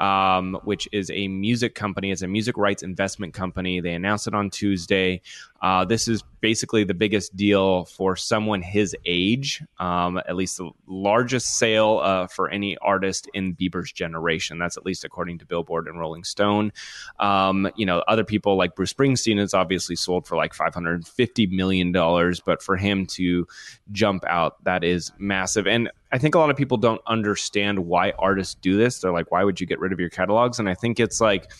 um, 0.00 0.58
which 0.64 0.88
is 0.90 1.08
a 1.10 1.28
music 1.28 1.76
company. 1.76 2.10
It's 2.10 2.22
a 2.22 2.26
music 2.26 2.58
rights 2.58 2.82
investment 2.82 3.32
company. 3.32 3.80
They 3.80 3.94
announced 3.94 4.26
it 4.26 4.34
on 4.34 4.50
Tuesday. 4.50 5.22
Uh, 5.62 5.84
this 5.84 6.08
is 6.08 6.24
basically 6.40 6.82
the 6.82 6.92
biggest 6.92 7.36
deal 7.36 7.84
for 7.84 8.16
someone 8.16 8.60
his 8.60 8.96
age, 9.06 9.62
um, 9.78 10.18
at 10.18 10.34
least 10.34 10.58
the 10.58 10.68
largest 10.88 11.56
sale 11.56 12.00
uh, 12.02 12.26
for 12.26 12.50
any 12.50 12.76
artist 12.78 13.30
in 13.32 13.54
Bieber's 13.54 13.92
generation. 13.92 14.58
That's 14.58 14.76
at 14.76 14.84
least 14.84 15.04
according 15.04 15.38
to 15.38 15.46
Billboard 15.46 15.86
and 15.86 16.00
Rolling 16.00 16.24
Stone. 16.24 16.72
Um, 17.20 17.70
you 17.76 17.86
know, 17.86 18.02
other 18.08 18.24
people 18.24 18.56
like 18.56 18.74
Bruce 18.74 18.92
Springsteen 18.92 19.38
has 19.38 19.54
obviously 19.54 19.94
sold 19.94 20.26
for 20.26 20.36
like 20.36 20.52
$550 20.52 21.50
million, 21.50 21.92
but 21.92 22.60
for 22.60 22.76
him 22.76 23.06
to 23.06 23.46
jump 23.92 24.24
out, 24.26 24.62
that 24.64 24.82
is 24.82 25.12
massive. 25.16 25.68
And 25.68 25.88
I 26.10 26.18
think 26.18 26.34
a 26.34 26.40
lot 26.40 26.50
of 26.50 26.56
people 26.56 26.76
don't 26.76 27.00
understand 27.06 27.78
why 27.78 28.12
artists 28.18 28.56
do 28.56 28.76
this. 28.76 28.98
They're 28.98 29.12
like, 29.12 29.30
why 29.30 29.44
would 29.44 29.60
you 29.60 29.66
get 29.68 29.78
rid 29.78 29.92
of 29.92 30.00
your 30.00 30.10
catalogs? 30.10 30.58
And 30.58 30.68
I 30.68 30.74
think 30.74 30.98
it's 30.98 31.20
like, 31.20 31.52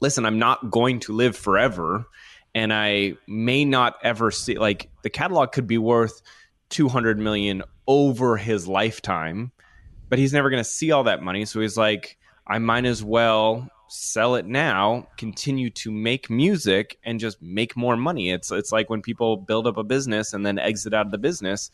listen, 0.00 0.24
I'm 0.24 0.38
not 0.38 0.70
going 0.70 1.00
to 1.00 1.12
live 1.12 1.36
forever. 1.36 2.06
And 2.54 2.72
I 2.72 3.14
may 3.26 3.64
not 3.64 3.96
ever 4.02 4.30
see 4.30 4.58
like 4.58 4.90
the 5.02 5.10
catalog 5.10 5.52
could 5.52 5.66
be 5.66 5.78
worth 5.78 6.22
200 6.70 7.18
million 7.18 7.62
over 7.86 8.36
his 8.36 8.66
lifetime, 8.66 9.52
but 10.08 10.18
he's 10.18 10.32
never 10.32 10.50
going 10.50 10.62
to 10.62 10.68
see 10.68 10.92
all 10.92 11.04
that 11.04 11.22
money. 11.22 11.44
So 11.44 11.60
he's 11.60 11.76
like, 11.76 12.16
I 12.46 12.58
might 12.58 12.84
as 12.84 13.02
well 13.02 13.68
sell 13.88 14.36
it 14.36 14.46
now, 14.46 15.08
continue 15.16 15.68
to 15.68 15.90
make 15.90 16.30
music 16.30 16.98
and 17.04 17.18
just 17.18 17.42
make 17.42 17.76
more 17.76 17.96
money. 17.96 18.30
It's 18.30 18.50
it's 18.52 18.72
like 18.72 18.88
when 18.88 19.02
people 19.02 19.36
build 19.36 19.66
up 19.66 19.76
a 19.76 19.82
business 19.82 20.32
and 20.32 20.46
then 20.46 20.58
exit 20.58 20.94
out 20.94 21.06
of 21.06 21.12
the 21.12 21.18
business, 21.18 21.70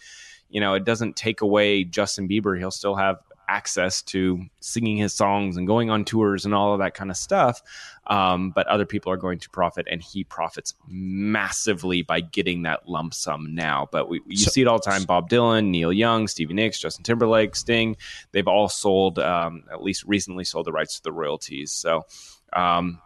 you 0.49 0.61
know, 0.61 0.75
it 0.75 0.85
doesn't 0.85 1.17
take 1.17 1.41
away 1.41 1.85
Justin 1.85 2.29
Bieber. 2.29 2.59
He'll 2.59 2.71
still 2.71 2.97
have 2.97 3.19
access 3.49 4.03
to 4.03 4.45
singing 4.61 4.97
his 4.97 5.13
songs 5.13 5.57
and 5.57 5.67
going 5.67 5.91
on 5.91 6.05
tours 6.05 6.45
and 6.45 6.55
all 6.55 6.73
of 6.73 6.81
that 6.81 6.95
kind 6.95 7.11
of 7.11 7.17
stuff. 7.17 7.63
Um, 8.07 8.51
but 8.51 8.67
other 8.69 8.87
people 8.87 9.13
are 9.13 9.17
going 9.17 9.39
to 9.41 9.51
profit, 9.51 9.87
and 9.91 10.03
he 10.03 10.25
profits 10.25 10.75
massively 10.89 12.03
by 12.03 12.21
getting 12.21 12.63
that 12.63 12.89
lump 12.89 13.15
sum 13.15 13.55
now. 13.55 13.89
But 13.91 14.09
we, 14.09 14.21
you 14.27 14.37
so, 14.37 14.51
see 14.51 14.63
it 14.63 14.69
all 14.69 14.79
the 14.79 14.91
time: 14.91 15.05
Bob 15.05 15.29
Dylan, 15.29 15.67
Neil 15.67 15.93
Young, 15.93 16.29
Stevie 16.29 16.55
Nicks, 16.55 16.79
Justin 16.79 17.05
Timberlake, 17.05 17.57
Sting. 17.57 17.97
They've 18.33 18.47
all 18.47 18.69
sold, 18.69 19.19
um, 19.19 19.65
at 19.73 19.83
least 19.83 20.05
recently, 20.05 20.45
sold 20.45 20.67
the 20.67 20.73
rights 20.73 20.97
to 20.97 21.03
the 21.03 21.13
royalties. 21.13 21.73
So 21.73 22.05
um, 22.53 23.01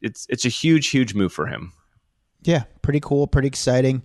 it's 0.00 0.26
it's 0.28 0.44
a 0.44 0.50
huge, 0.50 0.88
huge 0.88 1.14
move 1.14 1.32
for 1.32 1.46
him. 1.46 1.72
Yeah, 2.42 2.64
pretty 2.82 3.00
cool, 3.00 3.26
pretty 3.26 3.48
exciting. 3.48 4.02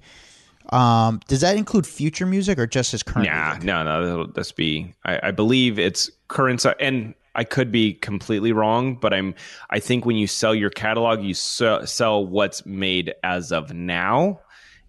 Um, 0.71 1.19
does 1.27 1.41
that 1.41 1.57
include 1.57 1.85
future 1.85 2.25
music 2.25 2.57
or 2.57 2.65
just 2.65 2.91
his 2.91 3.03
current? 3.03 3.25
Yeah, 3.25 3.49
music? 3.49 3.63
no, 3.65 3.83
no. 3.83 4.25
This 4.25 4.51
be. 4.51 4.93
I, 5.03 5.19
I, 5.23 5.31
believe 5.31 5.77
it's 5.77 6.09
current, 6.29 6.65
and 6.79 7.13
I 7.35 7.43
could 7.43 7.71
be 7.71 7.93
completely 7.95 8.53
wrong, 8.53 8.95
but 8.95 9.13
I'm. 9.13 9.35
I 9.69 9.79
think 9.79 10.05
when 10.05 10.15
you 10.15 10.27
sell 10.27 10.55
your 10.55 10.69
catalog, 10.69 11.21
you 11.23 11.33
sell, 11.33 11.85
sell 11.85 12.25
what's 12.25 12.65
made 12.65 13.13
as 13.23 13.51
of 13.51 13.73
now, 13.73 14.39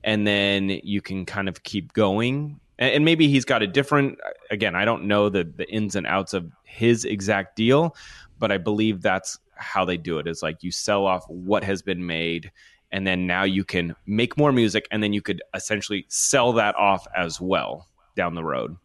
and 0.05 0.25
then 0.25 0.81
you 0.85 1.01
can 1.01 1.27
kind 1.27 1.49
of 1.49 1.65
keep 1.65 1.93
going. 1.95 2.61
And, 2.79 2.95
and 2.95 3.05
maybe 3.05 3.27
he's 3.27 3.45
got 3.45 3.63
a 3.63 3.67
different. 3.67 4.21
Again, 4.51 4.77
I 4.77 4.85
don't 4.85 5.05
know 5.07 5.29
the 5.29 5.43
the 5.43 5.69
ins 5.69 5.97
and 5.97 6.07
outs 6.07 6.33
of 6.33 6.53
his 6.63 7.05
exact 7.05 7.57
deal, 7.57 7.97
but 8.39 8.53
I 8.53 8.59
believe 8.59 9.03
that's 9.03 9.37
how 9.57 9.85
they 9.85 9.97
do 9.97 10.19
it. 10.21 10.29
Is 10.29 10.45
like 10.45 10.63
you 10.63 10.71
sell 10.71 11.07
off 11.07 11.25
what 11.29 11.65
has 11.65 11.83
been 11.83 12.07
made 12.07 12.53
and 12.93 13.07
then 13.07 13.27
now 13.27 13.43
you 13.43 13.65
can 13.65 13.97
make 14.07 14.37
more 14.37 14.53
music 14.53 14.87
and 14.91 15.03
then 15.03 15.13
you 15.13 15.23
could 15.23 15.43
essentially 15.55 16.05
sell 16.09 16.53
that 16.53 16.77
off 16.77 17.07
as 17.17 17.41
well 17.41 17.89
down 18.15 18.35
the 18.35 18.45
road. 18.45 18.77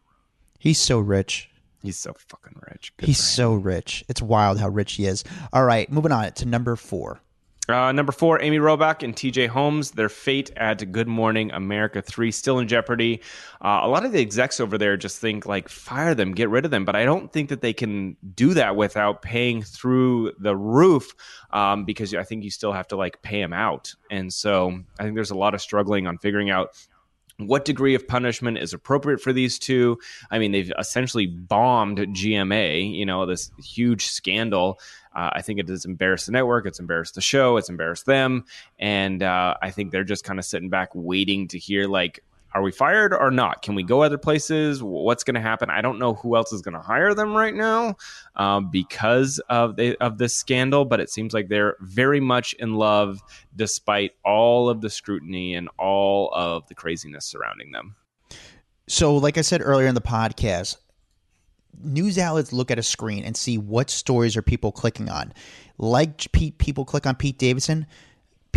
He's 0.58 0.80
so 0.80 1.00
rich. 1.00 1.50
He's 1.84 1.98
so 1.98 2.14
fucking 2.18 2.60
rich. 2.72 2.94
Good 2.98 3.06
he's 3.06 3.24
so 3.24 3.54
rich. 3.54 4.04
It's 4.10 4.22
wild 4.22 4.60
how 4.60 4.70
rich 4.70 4.94
he 4.94 5.06
is. 5.06 5.24
All 5.54 5.66
right 5.66 5.92
moving 5.92 6.12
on 6.12 6.32
to 6.34 6.46
number 6.46 6.76
four 6.76 7.22
uh, 7.70 7.92
number 7.92 8.12
four, 8.12 8.42
Amy 8.42 8.60
Robach 8.60 9.04
and 9.04 9.16
TJ 9.16 9.48
Holmes. 9.48 9.92
Their 9.92 10.10
fate 10.10 10.52
at 10.56 10.92
Good 10.92 11.08
Morning 11.08 11.52
America 11.52 12.02
3 12.02 12.32
still 12.32 12.60
in 12.60 12.68
jeopardy. 12.68 13.22
Uh, 13.62 13.82
a 13.84 13.88
lot 13.88 14.06
of 14.06 14.12
the 14.12 14.22
execs 14.22 14.60
over 14.60 14.78
there 14.78 14.96
just 14.96 15.20
think, 15.20 15.46
like, 15.46 15.68
fire 15.68 16.16
them, 16.16 16.32
get 16.32 16.50
rid 16.50 16.66
of 16.66 16.72
them. 16.72 16.86
But 16.86 16.96
I 16.96 17.04
don't 17.04 17.32
think 17.32 17.50
that 17.50 17.62
they 17.62 17.74
can 17.74 18.16
do 18.36 18.54
that 18.54 18.76
without 18.76 19.22
paying 19.22 19.62
through 19.62 20.34
the 20.40 20.56
roof 20.56 21.14
um, 21.52 21.84
because 21.84 22.14
I 22.14 22.24
think 22.24 22.44
you 22.44 22.52
still 22.52 22.72
have 22.72 22.88
to, 22.90 22.96
like, 22.96 23.22
pay 23.22 23.42
them 23.42 23.54
out. 23.54 23.94
And 24.10 24.34
so 24.34 24.80
I 25.00 25.04
think 25.04 25.16
there's 25.16 25.32
a 25.32 25.38
lot 25.38 25.54
of 25.54 25.62
struggling 25.62 26.08
on 26.08 26.18
figuring 26.18 26.50
out 26.50 26.76
what 27.38 27.66
degree 27.66 27.94
of 27.94 28.08
punishment 28.08 28.58
is 28.58 28.74
appropriate 28.74 29.22
for 29.22 29.32
these 29.32 29.60
two? 29.60 30.00
I 30.32 30.40
mean, 30.40 30.52
they've 30.52 30.72
essentially 30.80 31.28
bombed 31.28 32.00
GMA, 32.00 32.96
you 32.96 33.06
know, 33.06 33.26
this 33.26 33.52
huge 33.64 34.08
scandal. 34.08 34.80
Uh, 35.18 35.32
I 35.34 35.42
think 35.42 35.60
it 35.60 35.68
has 35.68 35.84
embarrassed 35.84 36.28
the 36.28 36.32
network, 36.32 36.68
it's 36.68 36.80
embarrassed 36.80 37.16
the 37.16 37.22
show, 37.22 37.58
it's 37.58 37.70
embarrassed 37.70 38.06
them. 38.06 38.46
And 38.78 39.24
uh, 39.24 39.56
I 39.62 39.72
think 39.72 39.92
they're 39.92 40.04
just 40.04 40.24
kind 40.24 40.38
of 40.38 40.46
sitting 40.46 40.70
back 40.70 40.90
waiting 40.94 41.48
to 41.48 41.58
hear, 41.58 41.88
like, 41.88 42.24
are 42.54 42.62
we 42.62 42.72
fired 42.72 43.14
or 43.14 43.30
not? 43.30 43.62
Can 43.62 43.76
we 43.76 43.84
go 43.84 44.02
other 44.02 44.18
places? 44.18 44.82
What's 44.82 45.24
going 45.24 45.36
to 45.36 45.42
happen? 45.42 45.70
I 45.70 45.82
don't 45.82 46.00
know 46.00 46.14
who 46.14 46.36
else 46.36 46.54
is 46.54 46.62
going 46.62 46.76
to 46.76 46.82
hire 46.82 47.14
them 47.14 47.36
right 47.36 47.54
now 47.54 47.98
um, 48.36 48.70
because 48.72 49.40
of 49.50 49.76
the, 49.76 49.98
of 50.02 50.18
this 50.18 50.36
scandal, 50.36 50.86
but 50.86 51.00
it 51.00 51.10
seems 51.10 51.34
like 51.34 51.50
they're 51.50 51.76
very 51.82 52.20
much 52.20 52.54
in 52.54 52.76
love 52.76 53.20
despite 53.56 54.12
all 54.24 54.70
of 54.70 54.82
the 54.82 54.90
scrutiny 54.90 55.56
and 55.56 55.68
all 55.78 56.32
of 56.34 56.68
the 56.68 56.76
craziness 56.76 57.26
surrounding 57.26 57.72
them. 57.72 57.96
So, 58.88 59.18
like 59.18 59.38
I 59.38 59.42
said 59.42 59.62
earlier 59.62 59.88
in 59.88 59.96
the 59.96 60.02
podcast, 60.02 60.78
news 61.84 62.18
outlets 62.18 62.54
look 62.54 62.72
at 62.72 62.80
a 62.80 62.84
screen 62.84 63.24
and 63.24 63.36
see 63.36 63.58
what 63.58 63.90
stories 63.90 64.38
are 64.38 64.42
people 64.42 64.72
clicking 64.72 65.10
on. 65.10 65.34
Like 65.78 66.32
Pete, 66.32 66.58
people 66.58 66.86
click 66.86 67.06
on 67.06 67.16
Pete 67.16 67.38
Davidson 67.38 67.88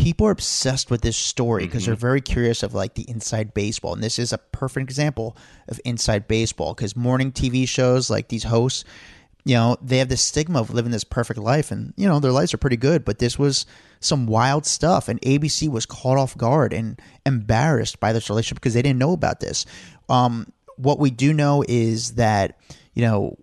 people 0.00 0.26
are 0.26 0.30
obsessed 0.30 0.90
with 0.90 1.02
this 1.02 1.16
story 1.16 1.66
because 1.66 1.82
mm-hmm. 1.82 1.90
they're 1.90 1.96
very 1.96 2.20
curious 2.20 2.62
of 2.62 2.74
like 2.74 2.94
the 2.94 3.08
inside 3.08 3.52
baseball 3.52 3.92
and 3.92 4.02
this 4.02 4.18
is 4.18 4.32
a 4.32 4.38
perfect 4.38 4.84
example 4.84 5.36
of 5.68 5.80
inside 5.84 6.26
baseball 6.26 6.74
because 6.74 6.96
morning 6.96 7.30
tv 7.30 7.68
shows 7.68 8.08
like 8.08 8.28
these 8.28 8.44
hosts 8.44 8.84
you 9.44 9.54
know 9.54 9.76
they 9.82 9.98
have 9.98 10.08
this 10.08 10.22
stigma 10.22 10.60
of 10.60 10.70
living 10.70 10.90
this 10.90 11.04
perfect 11.04 11.38
life 11.38 11.70
and 11.70 11.92
you 11.96 12.06
know 12.06 12.18
their 12.18 12.32
lives 12.32 12.54
are 12.54 12.58
pretty 12.58 12.76
good 12.76 13.04
but 13.04 13.18
this 13.18 13.38
was 13.38 13.66
some 14.00 14.26
wild 14.26 14.64
stuff 14.64 15.08
and 15.08 15.20
abc 15.22 15.68
was 15.68 15.86
caught 15.86 16.16
off 16.16 16.36
guard 16.36 16.72
and 16.72 17.00
embarrassed 17.26 18.00
by 18.00 18.12
this 18.12 18.30
relationship 18.30 18.56
because 18.56 18.74
they 18.74 18.82
didn't 18.82 18.98
know 18.98 19.12
about 19.12 19.40
this 19.40 19.66
um, 20.08 20.50
what 20.76 20.98
we 20.98 21.10
do 21.10 21.32
know 21.32 21.62
is 21.68 22.14
that 22.14 22.58
you 23.00 23.06
know 23.06 23.34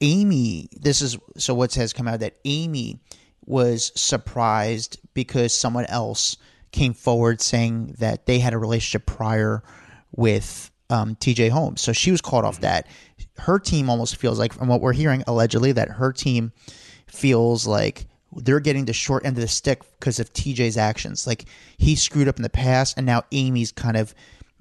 amy 0.00 0.68
this 0.72 1.00
is 1.00 1.16
so 1.36 1.54
what 1.54 1.72
has 1.74 1.92
come 1.92 2.08
out 2.08 2.18
that 2.18 2.34
amy 2.44 2.98
was 3.44 3.92
surprised 3.94 4.98
because 5.14 5.54
someone 5.54 5.86
else 5.86 6.36
came 6.72 6.92
forward 6.92 7.40
saying 7.40 7.94
that 8.00 8.26
they 8.26 8.40
had 8.40 8.52
a 8.52 8.58
relationship 8.58 9.06
prior 9.06 9.62
with 10.10 10.72
um, 10.90 11.14
TJ 11.14 11.50
Holmes. 11.50 11.80
So 11.80 11.92
she 11.92 12.10
was 12.10 12.20
caught 12.20 12.44
off 12.44 12.60
that. 12.60 12.88
Her 13.38 13.60
team 13.60 13.88
almost 13.88 14.16
feels 14.16 14.40
like, 14.40 14.52
from 14.52 14.66
what 14.66 14.80
we're 14.80 14.92
hearing, 14.92 15.22
allegedly, 15.28 15.70
that 15.72 15.88
her 15.88 16.12
team 16.12 16.52
feels 17.06 17.64
like 17.66 18.06
they're 18.32 18.60
getting 18.60 18.86
the 18.86 18.92
short 18.92 19.24
end 19.24 19.36
of 19.36 19.40
the 19.40 19.48
stick 19.48 19.82
because 20.00 20.18
of 20.18 20.32
TJ's 20.32 20.76
actions. 20.76 21.24
Like 21.24 21.44
he 21.78 21.94
screwed 21.94 22.26
up 22.26 22.36
in 22.36 22.42
the 22.42 22.50
past, 22.50 22.96
and 22.96 23.06
now 23.06 23.22
Amy's 23.30 23.70
kind 23.70 23.96
of 23.96 24.12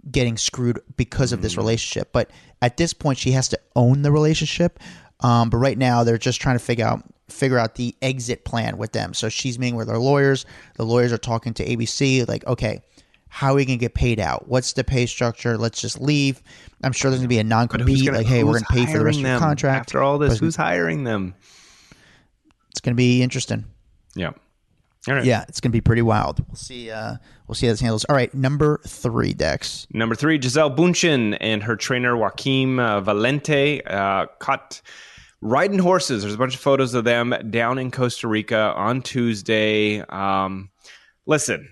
getting 0.10 0.38
screwed 0.38 0.80
because 0.98 1.32
of 1.32 1.42
this 1.42 1.54
mm-hmm. 1.54 1.62
relationship. 1.62 2.12
But 2.12 2.30
at 2.62 2.78
this 2.78 2.94
point, 2.94 3.18
she 3.18 3.32
has 3.32 3.50
to 3.50 3.60
own 3.76 4.02
the 4.02 4.12
relationship. 4.12 4.80
Um, 5.22 5.50
but 5.50 5.58
right 5.58 5.78
now, 5.78 6.04
they're 6.04 6.18
just 6.18 6.42
trying 6.42 6.58
to 6.58 6.64
figure 6.64 6.86
out 6.86 7.04
figure 7.30 7.58
out 7.58 7.76
the 7.76 7.96
exit 8.02 8.46
plan 8.46 8.78
with 8.78 8.92
them. 8.92 9.14
So 9.14 9.30
she's 9.30 9.58
meeting 9.58 9.76
with 9.76 9.90
her 9.90 9.98
lawyers. 9.98 10.46
The 10.76 10.86
lawyers 10.86 11.12
are 11.12 11.18
talking 11.18 11.56
to 11.56 11.66
ABC, 11.66 12.28
like, 12.28 12.46
okay, 12.46 12.82
how 13.30 13.52
are 13.52 13.56
we 13.56 13.66
going 13.66 13.80
to 13.80 13.84
get 13.84 13.96
paid 13.96 14.20
out? 14.20 14.48
What's 14.48 14.74
the 14.74 14.84
pay 14.84 15.06
structure? 15.08 15.58
Let's 15.58 15.82
just 15.82 16.00
leave. 16.00 16.42
I'm 16.84 16.92
sure 16.92 17.10
there's 17.10 17.20
going 17.20 17.28
to 17.28 17.34
be 17.34 17.40
a 17.40 17.44
non 17.44 17.68
compete, 17.68 18.12
like, 18.12 18.28
hey, 18.28 18.44
we're 18.44 18.54
going 18.54 18.64
to 18.64 18.74
pay 18.74 18.86
for 18.86 19.00
the 19.00 19.06
rest 19.06 19.18
of 19.18 19.26
your 19.26 19.40
contract. 19.40 19.88
After 19.88 20.02
all 20.02 20.18
this, 20.18 20.38
who's 20.40 20.56
hiring 20.56 21.04
them? 21.04 21.34
It's 22.72 22.80
going 22.80 22.94
to 22.94 22.98
be 22.98 23.24
interesting. 23.24 23.66
Yeah. 24.16 24.32
All 25.08 25.14
right. 25.14 25.24
Yeah, 25.26 25.46
it's 25.48 25.62
going 25.62 25.72
to 25.72 25.76
be 25.76 25.82
pretty 25.82 26.02
wild. 26.02 26.44
We'll 26.48 26.56
see. 26.56 26.90
Uh, 26.90 27.16
we'll 27.48 27.56
see 27.56 27.68
how 27.68 27.74
this 27.74 27.80
handles. 27.82 28.06
All 28.06 28.16
right, 28.16 28.34
number 28.34 28.82
three, 28.88 29.34
Dex. 29.34 29.86
Number 29.94 30.16
three, 30.16 30.38
Gisele 30.40 30.76
Bündchen 30.76 31.38
and 31.40 31.64
her 31.64 31.76
trainer 31.76 32.18
Joaquim 32.18 32.80
uh, 32.80 33.02
Valente 33.02 33.82
uh, 33.86 34.28
caught 34.40 34.82
riding 35.42 35.80
horses. 35.80 36.24
There's 36.24 36.34
a 36.34 36.38
bunch 36.38 36.56
of 36.56 36.62
photos 36.62 36.94
of 36.94 37.04
them 37.04 37.36
down 37.50 37.78
in 37.78 37.92
Costa 37.92 38.28
Rica 38.28 38.74
on 38.76 39.02
Tuesday. 39.02 40.02
Um, 40.02 40.72
listen, 41.28 41.70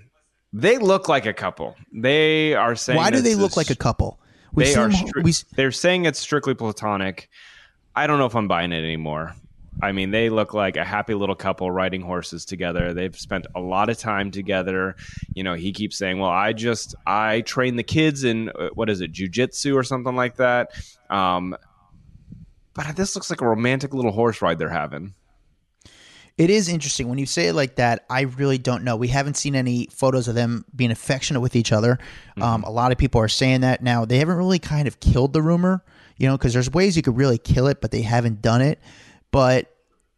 they 0.52 0.78
look 0.78 1.10
like 1.10 1.26
a 1.26 1.34
couple. 1.34 1.76
They 1.92 2.54
are 2.54 2.76
saying. 2.76 2.98
Why 2.98 3.10
do 3.10 3.22
they 3.22 3.36
look 3.36 3.58
like 3.58 3.72
a 3.72 3.76
couple? 3.76 4.20
We've 4.54 4.68
they 4.68 4.76
are. 4.76 4.90
Stri- 4.90 5.24
we, 5.24 5.34
they're 5.56 5.72
saying 5.72 6.06
it's 6.06 6.20
strictly 6.20 6.54
platonic. 6.54 7.30
I 7.96 8.06
don't 8.08 8.20
know 8.20 8.26
if 8.28 8.36
I'm 8.36 8.48
buying 8.48 8.72
it 8.72 8.84
anymore. 8.84 9.36
I 9.82 9.92
mean, 9.92 10.12
they 10.12 10.30
look 10.30 10.54
like 10.54 10.78
a 10.78 10.84
happy 10.84 11.14
little 11.14 11.36
couple 11.36 11.70
riding 11.72 12.02
horses 12.02 12.46
together. 12.46 12.94
They've 12.94 13.18
spent 13.18 13.48
a 13.56 13.60
lot 13.60 13.90
of 13.90 13.98
time 13.98 14.32
together. 14.32 14.96
You 15.34 15.44
know, 15.44 15.56
he 15.56 15.72
keeps 15.72 15.98
saying, 15.98 16.20
"Well, 16.20 16.30
I 16.30 16.54
just 16.54 16.96
I 17.06 17.42
train 17.42 17.76
the 17.76 17.84
kids 17.84 18.24
in 18.24 18.50
uh, 18.50 18.70
what 18.74 18.90
is 18.90 19.02
it, 19.02 19.12
jujitsu 19.12 19.76
or 19.76 19.84
something 19.84 20.16
like 20.16 20.38
that." 20.38 20.72
Um, 21.10 21.56
but 22.74 22.96
this 22.96 23.16
looks 23.16 23.30
like 23.30 23.42
a 23.42 23.48
romantic 23.48 23.94
little 23.94 24.12
horse 24.12 24.42
ride 24.42 24.58
they're 24.58 24.70
having. 24.70 25.14
It 26.36 26.50
is 26.50 26.68
interesting 26.68 27.10
when 27.10 27.20
you 27.20 27.28
say 27.28 27.48
it 27.48 27.54
like 27.54 27.76
that. 27.76 28.06
I 28.10 28.22
really 28.22 28.58
don't 28.58 28.84
know. 28.84 28.96
We 28.96 29.10
haven't 29.10 29.38
seen 29.38 29.56
any 29.56 29.88
photos 29.92 30.28
of 30.28 30.34
them 30.34 30.66
being 30.76 30.90
affectionate 30.90 31.42
with 31.42 31.56
each 31.56 31.72
other. 31.72 32.00
Mm-hmm. 32.32 32.42
Um, 32.42 32.64
a 32.64 32.72
lot 32.72 32.92
of 32.92 32.98
people 32.98 33.22
are 33.22 33.28
saying 33.28 33.62
that 33.62 33.84
now. 33.84 34.06
They 34.06 34.18
haven't 34.18 34.38
really 34.38 34.58
kind 34.58 34.88
of 34.88 35.00
killed 35.00 35.34
the 35.34 35.44
rumor, 35.44 35.84
you 36.18 36.28
know, 36.28 36.36
because 36.36 36.54
there's 36.54 36.72
ways 36.72 36.98
you 36.98 37.04
could 37.04 37.18
really 37.18 37.38
kill 37.38 37.68
it, 37.68 37.82
but 37.82 37.92
they 37.92 38.02
haven't 38.02 38.42
done 38.42 38.62
it. 38.62 38.80
But 39.34 39.70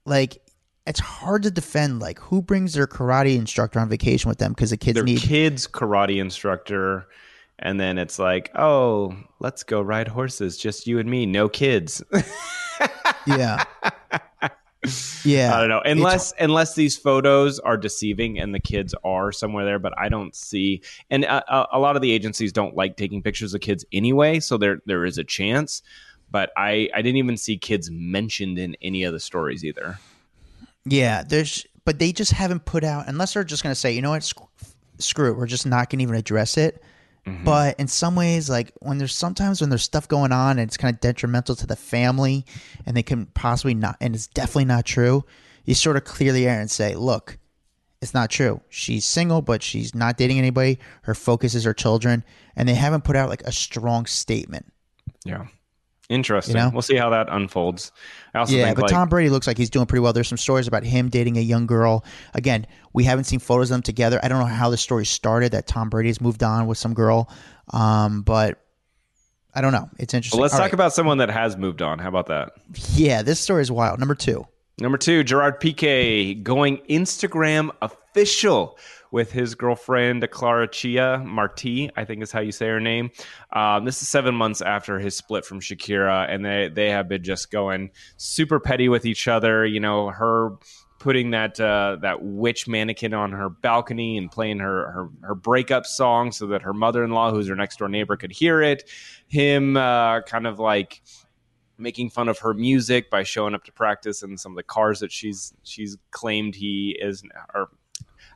like, 0.05 0.43
it's 0.85 0.99
hard 0.99 1.41
to 1.43 1.49
defend. 1.51 1.99
Like, 1.99 2.19
who 2.19 2.43
brings 2.43 2.73
their 2.73 2.85
karate 2.85 3.35
instructor 3.37 3.79
on 3.79 3.89
vacation 3.89 4.29
with 4.29 4.37
them 4.37 4.51
because 4.51 4.69
the 4.69 4.77
kids 4.77 4.93
their 4.93 5.03
need 5.03 5.21
kids 5.21 5.65
karate 5.67 6.21
instructor 6.21 7.07
and 7.57 7.79
then 7.79 7.97
it's 7.97 8.19
like, 8.19 8.51
oh, 8.55 9.15
let's 9.39 9.63
go 9.63 9.81
ride 9.81 10.09
horses, 10.09 10.57
just 10.57 10.85
you 10.85 10.99
and 10.99 11.09
me, 11.09 11.25
no 11.25 11.47
kids. 11.49 12.03
yeah. 13.25 13.63
Yeah, 15.23 15.55
I 15.55 15.59
don't 15.61 15.69
know. 15.69 15.79
It's- 15.79 15.93
Unless 15.97 16.33
unless 16.39 16.75
these 16.75 16.95
photos 16.95 17.57
are 17.59 17.77
deceiving 17.77 18.37
and 18.39 18.53
the 18.53 18.59
kids 18.59 18.93
are 19.03 19.31
somewhere 19.31 19.65
there, 19.65 19.79
but 19.79 19.97
I 19.97 20.09
don't 20.09 20.35
see. 20.35 20.83
And 21.09 21.23
a, 21.23 21.67
a 21.75 21.79
lot 21.79 21.95
of 21.95 22.03
the 22.03 22.11
agencies 22.11 22.51
don't 22.51 22.75
like 22.75 22.95
taking 22.95 23.23
pictures 23.23 23.55
of 23.55 23.61
kids 23.61 23.83
anyway, 23.91 24.39
so 24.39 24.57
there 24.57 24.81
there 24.85 25.03
is 25.05 25.17
a 25.17 25.23
chance. 25.23 25.81
But 26.31 26.51
I 26.57 26.89
I 26.93 27.01
didn't 27.01 27.17
even 27.17 27.37
see 27.37 27.57
kids 27.57 27.89
mentioned 27.91 28.57
in 28.57 28.75
any 28.81 29.03
of 29.03 29.13
the 29.13 29.19
stories 29.19 29.63
either. 29.63 29.99
Yeah, 30.85 31.23
there's, 31.23 31.65
but 31.83 31.97
they 31.97 32.11
just 32.11 32.31
haven't 32.31 32.65
put 32.65 32.83
out 32.83 33.07
unless 33.07 33.33
they're 33.33 33.43
just 33.43 33.63
going 33.63 33.71
to 33.71 33.79
say, 33.79 33.91
you 33.91 34.01
know 34.01 34.11
what, 34.11 34.23
sc- 34.23 34.37
screw 34.99 35.31
it, 35.31 35.37
we're 35.37 35.47
just 35.47 35.65
not 35.65 35.89
going 35.89 35.99
to 35.99 36.03
even 36.03 36.15
address 36.15 36.57
it. 36.57 36.83
Mm-hmm. 37.25 37.43
But 37.43 37.79
in 37.79 37.87
some 37.87 38.15
ways, 38.15 38.49
like 38.49 38.71
when 38.81 38.99
there's 38.99 39.15
sometimes 39.15 39.61
when 39.61 39.71
there's 39.71 39.81
stuff 39.81 40.07
going 40.07 40.31
on 40.31 40.59
and 40.59 40.67
it's 40.67 40.77
kind 40.77 40.93
of 40.93 41.01
detrimental 41.01 41.55
to 41.55 41.65
the 41.65 41.75
family, 41.75 42.45
and 42.85 42.95
they 42.95 43.01
can 43.01 43.25
possibly 43.27 43.73
not, 43.73 43.97
and 43.99 44.13
it's 44.13 44.27
definitely 44.27 44.65
not 44.65 44.85
true. 44.85 45.25
You 45.63 45.73
sort 45.73 45.97
of 45.97 46.03
clear 46.03 46.31
the 46.31 46.47
air 46.47 46.59
and 46.59 46.69
say, 46.69 46.93
look, 46.93 47.39
it's 47.99 48.13
not 48.13 48.29
true. 48.29 48.61
She's 48.69 49.05
single, 49.05 49.41
but 49.41 49.63
she's 49.63 49.95
not 49.95 50.17
dating 50.17 50.37
anybody. 50.37 50.77
Her 51.01 51.15
focus 51.15 51.55
is 51.55 51.63
her 51.63 51.73
children, 51.73 52.23
and 52.55 52.69
they 52.69 52.75
haven't 52.75 53.03
put 53.03 53.15
out 53.15 53.29
like 53.29 53.41
a 53.41 53.51
strong 53.51 54.05
statement. 54.05 54.71
Yeah. 55.23 55.47
Interesting. 56.09 56.55
You 56.55 56.61
know? 56.63 56.69
We'll 56.71 56.81
see 56.83 56.95
how 56.95 57.09
that 57.09 57.27
unfolds. 57.29 57.91
I 58.33 58.39
also 58.39 58.55
Yeah, 58.55 58.65
think 58.65 58.75
but 58.77 58.83
like, 58.83 58.91
Tom 58.91 59.09
Brady 59.09 59.29
looks 59.29 59.47
like 59.47 59.57
he's 59.57 59.69
doing 59.69 59.85
pretty 59.85 60.01
well. 60.01 60.13
There's 60.13 60.27
some 60.27 60.37
stories 60.37 60.67
about 60.67 60.83
him 60.83 61.09
dating 61.09 61.37
a 61.37 61.41
young 61.41 61.65
girl. 61.65 62.05
Again, 62.33 62.67
we 62.93 63.03
haven't 63.03 63.23
seen 63.23 63.39
photos 63.39 63.71
of 63.71 63.75
them 63.75 63.81
together. 63.81 64.19
I 64.21 64.27
don't 64.27 64.39
know 64.39 64.45
how 64.45 64.69
the 64.69 64.77
story 64.77 65.05
started 65.05 65.51
that 65.53 65.67
Tom 65.67 65.89
Brady 65.89 66.09
has 66.09 66.21
moved 66.21 66.43
on 66.43 66.67
with 66.67 66.77
some 66.77 66.93
girl, 66.93 67.29
um, 67.73 68.21
but 68.21 68.61
I 69.55 69.61
don't 69.61 69.71
know. 69.71 69.89
It's 69.97 70.13
interesting. 70.13 70.37
well, 70.37 70.43
let's 70.43 70.53
All 70.53 70.59
talk 70.59 70.65
right. 70.65 70.73
about 70.73 70.93
someone 70.93 71.17
that 71.19 71.29
has 71.29 71.57
moved 71.57 71.81
on. 71.81 71.97
How 71.97 72.09
about 72.09 72.27
that? 72.27 72.51
Yeah, 72.93 73.21
this 73.23 73.39
story 73.39 73.61
is 73.63 73.71
wild. 73.71 73.99
Number 73.99 74.15
two. 74.15 74.45
Number 74.79 74.97
two, 74.97 75.23
Gerard 75.23 75.61
Piqué 75.61 76.43
going 76.43 76.79
Instagram 76.89 77.71
official 77.81 78.77
with 79.11 79.31
his 79.31 79.55
girlfriend 79.55 80.27
Clara 80.31 80.67
Chia 80.67 81.23
Marti, 81.25 81.89
I 81.95 82.05
think 82.05 82.21
is 82.21 82.31
how 82.31 82.41
you 82.41 82.51
say 82.51 82.67
her 82.67 82.79
name. 82.79 83.11
Um, 83.53 83.85
this 83.85 84.01
is 84.01 84.07
seven 84.07 84.35
months 84.35 84.61
after 84.61 84.99
his 84.99 85.15
split 85.15 85.45
from 85.45 85.59
Shakira, 85.59 86.29
and 86.29 86.43
they 86.43 86.69
they 86.73 86.89
have 86.89 87.07
been 87.07 87.23
just 87.23 87.51
going 87.51 87.91
super 88.17 88.59
petty 88.59 88.89
with 88.89 89.05
each 89.05 89.27
other. 89.27 89.65
You 89.65 89.79
know, 89.79 90.09
her 90.09 90.51
putting 90.99 91.31
that 91.31 91.59
uh, 91.59 91.97
that 92.01 92.23
witch 92.23 92.67
mannequin 92.67 93.13
on 93.13 93.31
her 93.31 93.49
balcony 93.49 94.17
and 94.17 94.31
playing 94.31 94.59
her 94.59 94.91
her, 94.91 95.09
her 95.21 95.35
breakup 95.35 95.85
song 95.85 96.31
so 96.31 96.47
that 96.47 96.61
her 96.63 96.73
mother 96.73 97.03
in 97.03 97.11
law, 97.11 97.31
who's 97.31 97.47
her 97.47 97.55
next 97.55 97.79
door 97.79 97.89
neighbor, 97.89 98.17
could 98.17 98.31
hear 98.31 98.61
it. 98.61 98.89
Him 99.27 99.77
uh, 99.77 100.21
kind 100.21 100.47
of 100.47 100.59
like 100.59 101.01
making 101.77 102.09
fun 102.09 102.29
of 102.29 102.39
her 102.39 102.53
music 102.53 103.09
by 103.09 103.23
showing 103.23 103.53
up 103.53 103.63
to 103.65 103.71
practice 103.71 104.23
in 104.23 104.37
some 104.37 104.53
of 104.53 104.55
the 104.55 104.63
cars 104.63 104.99
that 104.99 105.11
she's 105.11 105.53
she's 105.63 105.97
claimed 106.11 106.55
he 106.55 106.97
is 106.99 107.21
or 107.53 107.69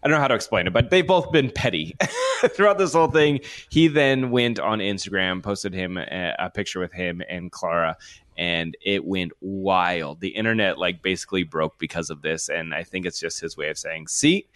I 0.01 0.07
don't 0.07 0.15
know 0.15 0.21
how 0.21 0.27
to 0.29 0.35
explain 0.35 0.67
it, 0.67 0.73
but 0.73 0.89
they've 0.89 1.05
both 1.05 1.31
been 1.31 1.51
petty 1.51 1.95
throughout 2.55 2.77
this 2.77 2.93
whole 2.93 3.09
thing. 3.09 3.41
He 3.69 3.87
then 3.87 4.31
went 4.31 4.59
on 4.59 4.79
Instagram, 4.79 5.43
posted 5.43 5.73
him 5.73 5.97
a, 5.97 6.35
a 6.39 6.49
picture 6.49 6.79
with 6.79 6.93
him 6.93 7.21
and 7.29 7.51
Clara, 7.51 7.97
and 8.37 8.77
it 8.81 9.03
went 9.03 9.33
wild. 9.41 10.21
The 10.21 10.29
internet 10.29 10.77
like 10.77 11.01
basically 11.01 11.43
broke 11.43 11.77
because 11.77 12.09
of 12.09 12.21
this, 12.21 12.49
and 12.49 12.73
I 12.73 12.83
think 12.83 13.05
it's 13.05 13.19
just 13.19 13.41
his 13.41 13.57
way 13.57 13.69
of 13.69 13.77
saying, 13.77 14.07
"See, 14.07 14.47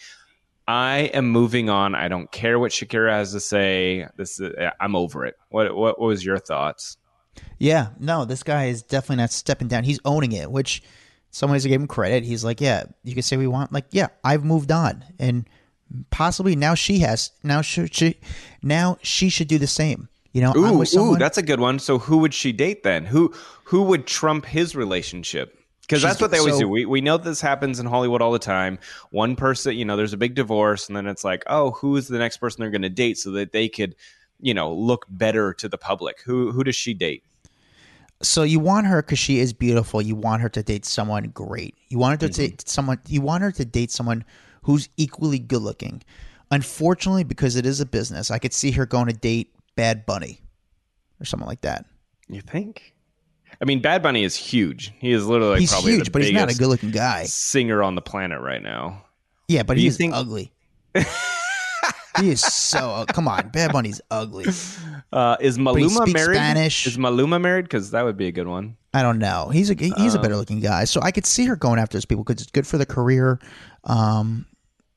I 0.68 1.12
am 1.14 1.30
moving 1.30 1.70
on. 1.70 1.94
I 1.94 2.08
don't 2.08 2.32
care 2.32 2.58
what 2.58 2.72
Shakira 2.72 3.12
has 3.12 3.34
to 3.34 3.42
say. 3.42 4.08
This 4.16 4.40
is, 4.40 4.54
uh, 4.56 4.72
I'm 4.80 4.96
over 4.96 5.26
it." 5.26 5.36
What 5.50 5.76
what 5.76 6.00
was 6.00 6.24
your 6.24 6.40
thoughts? 6.40 6.98
Yeah, 7.60 7.90
no, 8.00 8.26
this 8.26 8.44
guy 8.44 8.66
is 8.66 8.84
definitely 8.84 9.18
not 9.18 9.32
stepping 9.32 9.68
down. 9.68 9.84
He's 9.84 10.00
owning 10.06 10.32
it, 10.32 10.52
which 10.52 10.82
some 11.34 11.50
ways 11.50 11.65
I 11.65 11.69
gave 11.69 11.82
him 11.82 11.88
credit. 11.88 12.24
He's 12.24 12.43
like, 12.43 12.62
yeah, 12.62 12.84
you 13.04 13.15
can 13.15 13.24
say 13.24 13.38
we 13.38 13.48
want, 13.48 13.74
like, 13.74 13.86
yeah, 13.89 14.10
I've 14.24 14.46
moved 14.46 14.72
on, 14.72 15.04
and 15.17 15.50
possibly 16.12 16.56
now 16.56 16.76
she 16.76 17.00
has. 17.00 17.32
Now 17.41 17.62
she, 17.62 17.88
she 17.88 18.19
now 18.62 19.00
she 19.02 19.30
should 19.30 19.48
do 19.48 19.58
the 19.58 19.67
same. 19.67 20.10
You 20.32 20.41
know, 20.41 20.52
I'm 20.52 20.58
Ooh, 20.76 20.78
with 20.78 20.89
someone. 20.89 21.15
ooh, 21.15 21.19
that's 21.19 21.39
a 21.39 21.41
good 21.43 21.60
one. 21.60 21.80
So 21.80 21.98
who 21.98 22.19
would 22.19 22.34
she 22.36 22.52
date 22.52 22.84
then? 22.84 23.06
Who 23.06 23.34
who 23.65 23.82
would 23.84 24.06
trump 24.06 24.46
his 24.46 24.76
relationship? 24.76 25.60
Because 25.82 26.04
that's 26.04 26.22
what 26.22 26.30
they 26.32 26.38
always 26.38 26.54
so- 26.56 26.62
do. 26.62 26.69
We 26.69 26.86
we 26.86 27.02
know 27.02 27.17
this 27.17 27.41
happens 27.41 27.80
in 27.80 27.88
Hollywood 27.88 28.22
all 28.22 28.32
the 28.32 28.39
time. 28.39 28.78
One 29.10 29.36
person, 29.36 29.76
you 29.76 29.86
know, 29.86 29.98
there's 29.98 30.13
a 30.13 30.17
big 30.17 30.36
divorce, 30.36 30.88
and 30.88 30.96
then 30.96 31.08
it's 31.08 31.24
like, 31.24 31.43
oh, 31.48 31.72
who 31.72 31.98
is 31.98 32.08
the 32.08 32.19
next 32.19 32.38
person 32.38 32.62
they're 32.62 32.69
going 32.72 32.84
to 32.84 32.89
date 32.89 33.17
so 33.17 33.32
that 33.32 33.52
they 33.54 33.69
could, 33.69 33.96
you 34.39 34.54
know, 34.54 34.72
look 34.74 35.06
better 35.10 35.54
to 35.56 35.67
the 35.67 35.78
public. 35.80 36.22
Who 36.26 36.52
who 36.52 36.63
does 36.63 36.76
she 36.76 36.93
date? 36.93 37.24
So 38.24 38.44
you 38.44 38.60
want 38.60 38.88
her 38.88 39.02
because 39.02 39.20
she 39.20 39.40
is 39.40 39.54
beautiful. 39.54 40.02
You 40.02 40.16
want 40.16 40.42
her 40.42 40.50
to 40.50 40.64
date 40.64 40.86
someone 40.86 41.26
great. 41.30 41.76
You 41.90 41.98
want 42.00 42.22
her 42.22 42.28
to 42.28 42.34
Mm-hmm. 42.34 42.42
date 42.42 42.68
someone. 42.70 43.00
You 43.08 43.22
want 43.22 43.44
her 43.44 43.52
to 43.52 43.66
date 43.66 43.92
someone 43.92 44.24
who's 44.64 44.90
equally 44.98 45.40
good 45.40 45.62
looking. 45.62 46.02
Unfortunately, 46.52 47.24
because 47.24 47.56
it 47.56 47.66
is 47.66 47.80
a 47.82 47.86
business, 47.86 48.32
I 48.32 48.38
could 48.40 48.54
see 48.54 48.72
her 48.72 48.86
going 48.86 49.08
to 49.08 49.14
date 49.14 49.54
Bad 49.76 50.06
Bunny 50.06 50.40
or 51.20 51.26
someone 51.26 51.48
like 51.50 51.62
that. 51.62 51.86
You 52.30 52.42
think? 52.42 52.94
I 53.62 53.66
mean, 53.66 53.82
Bad 53.82 54.02
Bunny 54.04 54.24
is 54.24 54.36
huge. 54.36 54.94
He 55.00 55.12
is 55.12 55.26
literally 55.26 55.52
like 55.54 55.60
he's 55.62 55.72
probably 55.72 55.94
huge, 55.94 56.06
the 56.06 56.12
but 56.12 56.22
he's 56.24 56.32
not 56.32 56.52
a 56.52 56.56
good 56.56 56.68
looking 56.68 56.92
guy. 56.92 57.24
singer 57.26 57.84
on 57.84 57.96
the 57.96 58.02
planet 58.02 58.40
right 58.42 58.62
now. 58.62 59.04
Yeah, 59.48 59.64
but 59.64 59.76
Do 59.76 59.82
he's 59.82 59.98
think- 59.98 60.14
ugly. 60.16 60.52
he 62.19 62.30
is 62.32 62.41
so. 62.41 63.06
Come 63.10 63.28
on, 63.28 63.49
Bad 63.49 63.71
Bunny's 63.73 64.02
ugly. 64.12 64.45
Uh, 65.12 65.38
is 65.39 65.58
Maluma 65.58 66.12
married? 66.12 66.36
Spanish. 66.38 66.88
Is 66.88 66.97
Maluma 66.97 67.39
married? 67.41 67.65
Because 67.65 67.91
that 67.91 68.04
would 68.04 68.17
be 68.17 68.28
a 68.28 68.32
good 68.32 68.47
one. 68.47 68.78
I 68.93 69.02
don't 69.02 69.19
know. 69.19 69.49
He's 69.49 69.69
a 69.69 69.73
he's 69.76 70.15
a 70.15 70.19
Uh. 70.19 70.21
better 70.21 70.36
looking 70.38 70.60
guy, 70.60 70.86
so 70.86 71.02
I 71.02 71.12
could 71.12 71.26
see 71.26 71.45
her 71.45 71.56
going 71.56 71.80
after 71.80 71.97
those 71.97 72.06
people 72.06 72.23
because 72.23 72.41
it's 72.41 72.52
good 72.52 72.67
for 72.67 72.78
the 72.78 72.86
career, 72.86 73.39
um, 73.86 74.45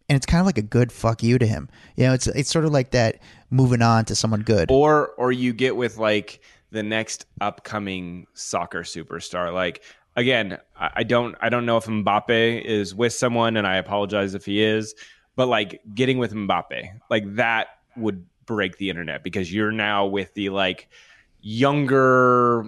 and 0.09 0.17
it's 0.17 0.27
kind 0.27 0.41
of 0.41 0.47
like 0.47 0.59
a 0.59 0.63
good 0.63 0.93
fuck 0.93 1.23
you 1.23 1.39
to 1.39 1.47
him. 1.47 1.69
You 1.97 2.07
know, 2.07 2.13
it's 2.15 2.27
it's 2.27 2.51
sort 2.51 2.65
of 2.65 2.73
like 2.73 2.91
that 2.93 3.21
moving 3.51 3.83
on 3.83 4.05
to 4.07 4.15
someone 4.15 4.41
good. 4.43 4.71
or 4.71 5.09
or 5.19 5.33
you 5.33 5.53
get 5.53 5.77
with 5.77 5.97
like 5.99 6.41
the 6.71 6.83
next 6.83 7.27
upcoming 7.41 8.27
soccer 8.35 8.83
superstar 8.83 9.55
like 9.55 9.83
again 10.17 10.59
I 10.79 11.05
don't 11.05 11.37
i 11.41 11.49
don't 11.49 11.65
know 11.65 11.77
if 11.77 11.85
mbappe 11.87 12.61
is 12.65 12.93
with 12.95 13.13
someone 13.13 13.57
and 13.57 13.67
i 13.67 13.77
apologize 13.77 14.35
if 14.35 14.45
he 14.45 14.61
is 14.63 14.95
but 15.37 15.47
like 15.47 15.81
getting 15.95 16.19
with 16.19 16.33
mbappe 16.33 16.89
like 17.11 17.23
that 17.37 17.69
would 17.97 18.25
break 18.47 18.77
the 18.79 18.91
internet 18.91 19.23
because 19.23 19.53
you're 19.53 19.71
now 19.73 20.07
with 20.07 20.33
the 20.35 20.49
like 20.51 20.89
younger 21.41 22.65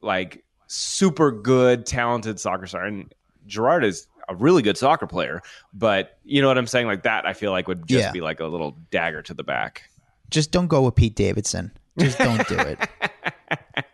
like 0.00 0.44
super 0.66 1.30
good 1.30 1.86
talented 1.86 2.40
soccer 2.40 2.66
star 2.66 2.84
and 2.84 3.12
gerard 3.46 3.84
is 3.84 4.06
a 4.28 4.34
really 4.34 4.62
good 4.62 4.76
soccer 4.78 5.06
player 5.06 5.42
but 5.74 6.18
you 6.24 6.40
know 6.40 6.48
what 6.48 6.56
i'm 6.58 6.66
saying 6.66 6.86
like 6.86 7.02
that 7.02 7.26
i 7.26 7.32
feel 7.32 7.50
like 7.52 7.68
would 7.68 7.86
just 7.86 8.04
Yeah. 8.06 8.12
be 8.12 8.20
like 8.20 8.40
a 8.40 8.46
little 8.46 8.76
dagger 8.90 9.22
to 9.22 9.34
the 9.34 9.44
back 9.44 9.82
Just 10.30 10.50
don't 10.50 10.68
go 10.68 10.82
with 10.82 10.94
Pete 10.96 11.14
Davidson. 11.14 11.70
Just 11.98 12.18
don't 12.18 12.48
do 12.48 12.56
it. 12.58 12.78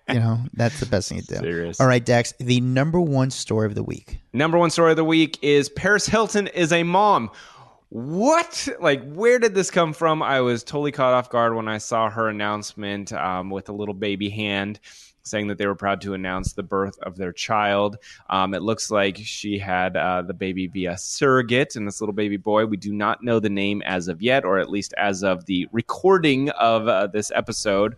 you 0.09 0.21
know, 0.21 0.39
that's 0.55 0.79
the 0.81 0.87
best 0.87 1.09
thing 1.11 1.21
to 1.21 1.27
do. 1.27 1.35
Serious. 1.37 1.81
All 1.81 1.87
right, 1.89 2.03
Dex. 2.03 2.33
The 2.39 2.61
number 2.63 2.99
one 3.01 3.31
story 3.31 3.67
of 3.67 3.75
the 3.75 3.83
week. 3.83 4.21
Number 4.33 4.57
one 4.57 4.71
story 4.71 4.93
of 4.93 4.97
the 4.97 5.05
week 5.05 5.39
is 5.43 5.69
Paris 5.69 6.07
Hilton 6.07 6.47
is 6.47 6.73
a 6.73 6.83
mom. 6.85 7.31
What? 7.91 8.69
Like, 8.81 9.03
where 9.13 9.41
did 9.41 9.55
this 9.55 9.71
come 9.71 9.93
from? 9.93 10.23
I 10.23 10.41
was 10.41 10.63
totally 10.63 10.93
caught 10.93 11.13
off 11.13 11.29
guard 11.29 11.55
when 11.55 11.67
I 11.67 11.79
saw 11.79 12.09
her 12.09 12.29
announcement 12.29 13.13
um, 13.13 13.51
with 13.51 13.69
a 13.69 13.73
little 13.73 13.95
baby 13.95 14.31
hand 14.31 14.79
saying 15.23 15.49
that 15.49 15.59
they 15.59 15.67
were 15.67 15.75
proud 15.75 16.01
to 16.01 16.15
announce 16.15 16.53
the 16.53 16.63
birth 16.63 16.99
of 17.01 17.17
their 17.17 17.33
child. 17.33 17.97
Um, 18.31 18.55
it 18.55 18.63
looks 18.63 18.91
like 18.91 19.19
she 19.19 19.59
had 19.59 19.97
uh, 19.97 20.23
the 20.23 20.35
baby 20.35 20.67
via 20.67 20.97
surrogate 20.97 21.77
and 21.77 21.87
this 21.87 22.01
little 22.01 22.15
baby 22.15 22.37
boy. 22.37 22.65
We 22.67 22.77
do 22.77 22.93
not 22.93 23.23
know 23.23 23.41
the 23.41 23.51
name 23.51 23.83
as 23.83 24.09
of 24.09 24.23
yet, 24.23 24.45
or 24.45 24.59
at 24.59 24.71
least 24.71 24.95
as 24.97 25.23
of 25.23 25.45
the 25.47 25.67
recording 25.73 26.51
of 26.51 26.89
uh, 26.89 27.09
this 27.09 27.31
episode. 27.35 27.97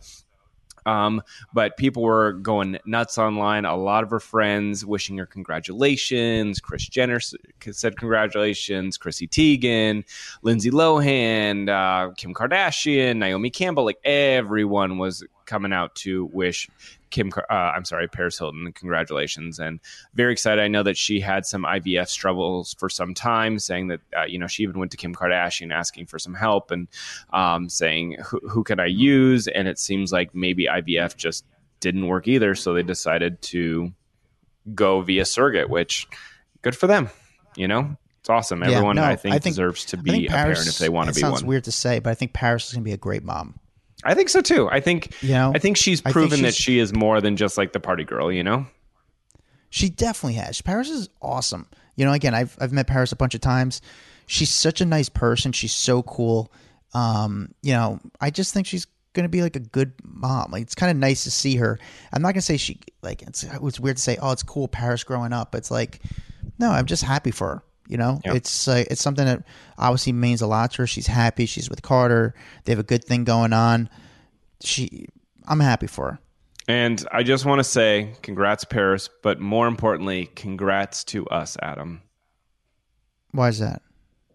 Um, 0.87 1.23
but 1.53 1.77
people 1.77 2.03
were 2.03 2.33
going 2.33 2.79
nuts 2.85 3.19
online. 3.19 3.65
A 3.65 3.77
lot 3.77 4.05
of 4.05 4.11
her 4.11 4.21
friends 4.21 4.85
wishing 4.85 5.19
her 5.19 5.27
congratulations. 5.27 6.61
Kris 6.61 6.87
Jenner 6.89 7.21
said 7.21 7.97
congratulations. 7.97 8.97
Chrissy 8.97 9.29
Teigen, 9.29 10.05
Lindsay 10.43 10.71
Lohan, 10.71 11.69
uh, 11.69 12.13
Kim 12.15 12.35
Kardashian, 12.35 13.17
Naomi 13.17 13.51
Campbell. 13.51 13.85
Like 13.85 13.99
everyone 14.05 14.99
was 14.99 15.25
coming 15.47 15.73
out 15.73 15.95
to 15.97 16.27
wish 16.27 16.69
Kim. 17.11 17.31
Uh, 17.37 17.53
I'm 17.53 17.85
sorry, 17.85 18.09
Paris 18.09 18.39
Hilton. 18.39 18.73
Congratulations, 18.73 19.59
and 19.59 19.81
very 20.15 20.33
excited. 20.33 20.63
I 20.63 20.69
know 20.69 20.83
that 20.83 20.97
she 20.97 21.21
had 21.21 21.45
some 21.47 21.65
IVF 21.65 22.09
struggles 22.09 22.75
for 22.75 22.89
some 22.89 23.15
time, 23.15 23.59
saying 23.59 23.89
that 23.89 24.01
uh, 24.17 24.25
you 24.25 24.39
know 24.39 24.47
she 24.47 24.63
even 24.63 24.79
went 24.79 24.91
to 24.93 24.97
Kim 24.97 25.15
Kardashian 25.15 25.73
asking 25.73 26.07
for 26.07 26.19
some 26.19 26.35
help 26.35 26.71
and 26.71 26.89
um, 27.33 27.69
saying 27.69 28.17
who, 28.25 28.41
who 28.49 28.65
can 28.65 28.81
I 28.81 28.87
use, 28.87 29.49
and 29.49 29.69
it 29.69 29.79
seems 29.79 30.13
like 30.13 30.35
maybe 30.35 30.67
IVF 30.67 31.17
just 31.17 31.45
didn't 31.81 32.07
work 32.07 32.29
either, 32.29 32.55
so 32.55 32.73
they 32.75 32.83
decided 32.83 33.41
to 33.43 33.93
go 34.75 35.01
via 35.03 35.25
surrogate, 35.25 35.69
which 35.69 36.07
good 36.63 36.77
for 36.77 36.87
them. 36.87 37.11
You 37.57 37.69
know, 37.69 37.97
it's 38.21 38.31
awesome. 38.31 38.63
Yeah, 38.63 38.71
Everyone 38.71 38.97
no, 38.97 39.03
I, 39.05 39.17
think 39.17 39.35
I 39.35 39.39
think- 39.39 39.55
deserves 39.57 39.85
to 39.87 39.97
be 39.97 40.11
think 40.13 40.29
a 40.29 40.31
Paris, 40.31 40.59
parent 40.61 40.69
if 40.69 40.79
they 40.79 40.89
want 40.89 41.09
to 41.09 41.11
it 41.11 41.15
be 41.17 41.21
sounds 41.21 41.43
one. 41.43 41.49
weird 41.49 41.65
to 41.65 41.73
say, 41.73 41.99
but 41.99 42.11
I 42.11 42.15
think 42.15 42.33
Paris 42.33 42.69
is 42.69 42.73
going 42.73 42.83
to 42.85 42.89
be 42.89 42.93
a 42.95 42.97
great 42.97 43.23
mom. 43.25 43.59
I 44.05 44.15
think 44.15 44.29
so 44.29 44.41
too. 44.41 44.69
I 44.71 44.81
think 44.81 45.15
You 45.23 45.35
know, 45.35 45.53
I 45.55 45.59
think 45.59 45.77
she's 45.77 46.01
I 46.01 46.05
think 46.05 46.13
proven 46.15 46.43
that 46.43 46.55
she 46.55 46.79
is 46.79 46.93
more 46.93 47.21
than 47.21 47.37
just 47.37 47.57
like 47.59 47.73
the 47.73 47.81
party 47.81 48.05
girl. 48.05 48.33
You 48.33 48.43
know. 48.43 48.67
She 49.71 49.89
definitely 49.89 50.35
has. 50.35 50.61
Paris 50.61 50.91
is 50.91 51.09
awesome. 51.23 51.67
You 51.97 52.05
know, 52.05 52.13
again, 52.13 52.35
I've 52.35 52.57
I've 52.61 52.73
met 52.73 52.87
Paris 52.87 53.13
a 53.13 53.17
bunch 53.17 53.35
of 53.35 53.41
times. 53.41 53.81
She's 54.27 54.51
such 54.51 54.81
a 54.81 54.87
nice 54.87 55.09
person. 55.09 55.53
She's 55.53 55.73
so 55.73 56.03
cool. 56.03 56.53
Um, 56.95 57.55
you 57.63 57.73
know, 57.73 58.01
I 58.21 58.31
just 58.31 58.53
think 58.53 58.67
she's 58.67 58.87
gonna 59.15 59.29
be 59.29 59.43
like 59.43 59.57
a 59.57 59.61
good 59.61 59.93
mom. 60.03 60.51
Like 60.51 60.63
it's 60.63 60.75
kind 60.75 60.91
of 60.91 60.97
nice 60.97 61.25
to 61.25 61.31
see 61.31 61.57
her. 61.57 61.79
I'm 62.13 62.23
not 62.23 62.33
gonna 62.33 62.43
say 62.43 62.57
she 62.57 62.81
like 63.03 63.23
it's 63.23 63.45
it's 63.45 63.81
weird 63.81 63.97
to 63.97 64.03
say 64.03 64.19
oh 64.21 64.33
it's 64.33 64.43
cool 64.43 64.69
Paris 64.69 65.05
growing 65.05 65.33
up. 65.33 65.55
It's 65.55 65.71
like 65.71 66.01
no, 66.59 66.71
I'm 66.71 66.87
just 66.87 67.03
happy 67.03 67.31
for 67.31 67.49
her. 67.49 67.63
You 67.93 67.99
know, 67.99 68.21
Yep. 68.25 68.35
it's 68.37 68.67
uh, 68.69 68.85
it's 68.91 69.03
something 69.03 69.27
that 69.27 69.45
obviously 69.77 70.13
means 70.15 70.41
a 70.41 70.47
lot 70.47 70.71
to 70.73 70.79
her. 70.79 70.87
She's 70.87 71.07
happy. 71.07 71.45
She's 71.45 71.69
with 71.69 71.83
Carter. 71.83 72.35
They 72.65 72.73
have 72.73 72.79
a 72.79 72.83
good 72.85 73.05
thing 73.05 73.25
going 73.25 73.53
on. 73.53 73.91
She, 74.63 75.07
I'm 75.47 75.61
happy 75.61 75.87
for 75.87 76.13
her. 76.13 76.19
And 76.69 77.05
I 77.13 77.23
just 77.23 77.45
want 77.45 77.59
to 77.59 77.65
say 77.65 78.15
congrats, 78.23 78.65
Paris, 78.65 79.11
but 79.23 79.41
more 79.41 79.67
importantly, 79.69 80.31
congrats 80.35 81.05
to 81.05 81.27
us, 81.27 81.59
Adam. 81.61 82.01
Why 83.33 83.49
is 83.49 83.59
that? 83.59 83.83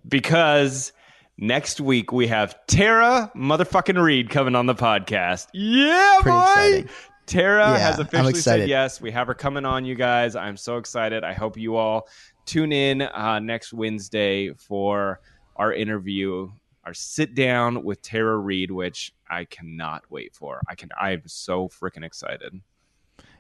Because 0.08 0.92
next 1.38 1.80
week 1.82 2.12
we 2.12 2.28
have 2.28 2.56
Tara 2.68 3.32
motherfucking 3.36 4.02
Reid 4.02 4.30
coming 4.30 4.56
on 4.56 4.66
the 4.66 4.76
podcast. 4.76 5.48
Yeah, 5.54 6.18
Pretty 6.22 6.36
boy. 6.38 6.42
exciting. 6.44 6.90
Tara 7.26 7.72
Yeah, 7.72 7.78
has 7.80 8.00
officially 8.00 8.34
said 8.36 8.70
yes. 8.70 9.02
We 9.02 9.12
have 9.12 9.28
her 9.28 9.34
coming 9.34 9.66
on, 9.66 9.84
you 9.86 9.96
guys. 9.96 10.36
I'm 10.36 10.58
so 10.58 10.78
excited. 10.78 11.24
I 11.24 11.34
hope 11.34 11.58
you 11.58 11.76
all 11.76 12.08
tune 12.48 12.72
in 12.72 13.04
uh, 13.04 13.40
next 13.40 13.74
Wednesday 13.74 14.52
for 14.54 15.20
our 15.56 15.72
interview, 15.74 16.50
our 16.86 16.94
sit 16.94 17.36
down 17.36 17.84
with 17.84 18.02
Tara 18.02 18.38
Reid, 18.38 18.72
which 18.72 19.14
I 19.30 19.46
cannot 19.46 20.04
wait 20.10 20.34
for. 20.34 20.62
I 20.68 20.74
can. 20.76 20.90
I'm 21.00 21.22
so 21.28 21.68
freaking 21.68 22.04
excited. 22.04 22.60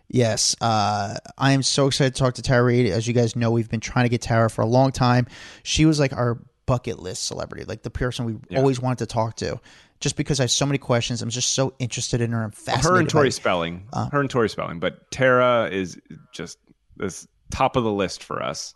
Yes, 0.10 0.56
uh, 0.62 1.15
I 1.38 1.52
am 1.52 1.63
so 1.63 1.88
excited 1.88 2.15
to 2.15 2.20
talk 2.20 2.36
to 2.36 2.41
Tara 2.41 2.63
Reid. 2.63 2.86
As 2.88 3.08
you 3.08 3.13
guys 3.13 3.36
know, 3.36 3.52
we've 3.52 3.70
been 3.70 3.82
trying 3.82 4.06
to 4.06 4.10
get 4.10 4.22
Tara 4.22 4.50
for 4.50 4.62
a 4.62 4.65
long 4.65 4.91
time. 4.91 5.28
She 5.63 5.86
was 5.86 6.00
like 6.00 6.13
our 6.13 6.39
bucket 6.65 7.00
list 7.00 7.26
celebrity, 7.26 7.65
like 7.65 7.84
the 7.84 7.89
person 7.89 8.26
we 8.26 8.36
Yeah. 8.50 8.60
always 8.60 8.80
wanted 8.80 9.00
to 9.00 9.06
talk 9.08 9.36
to. 9.38 9.60
Just 10.00 10.15
because 10.15 10.39
I 10.39 10.43
have 10.43 10.52
so 10.52 10.65
many 10.65 10.78
questions, 10.78 11.22
I'm 11.22 11.30
just 11.30 11.52
so 11.54 11.74
interested 11.80 12.22
in 12.22 12.32
her 12.32 12.43
and 12.43 12.54
fascinated. 12.54 12.89
her 12.89 13.00
and 13.00 13.10
Tori. 13.10 13.32
Spelling. 13.32 13.88
Uh. 13.91 14.10
her 14.12 14.20
and 14.22 14.30
Tori 14.30 14.48
Spelling. 14.50 14.80
But 14.80 15.10
Tara 15.12 15.70
is 15.72 16.00
just 16.34 16.58
this 16.98 17.28
top 17.52 17.76
of 17.76 17.84
the 17.84 17.91
list 17.91 18.24
for 18.24 18.41
us. 18.43 18.76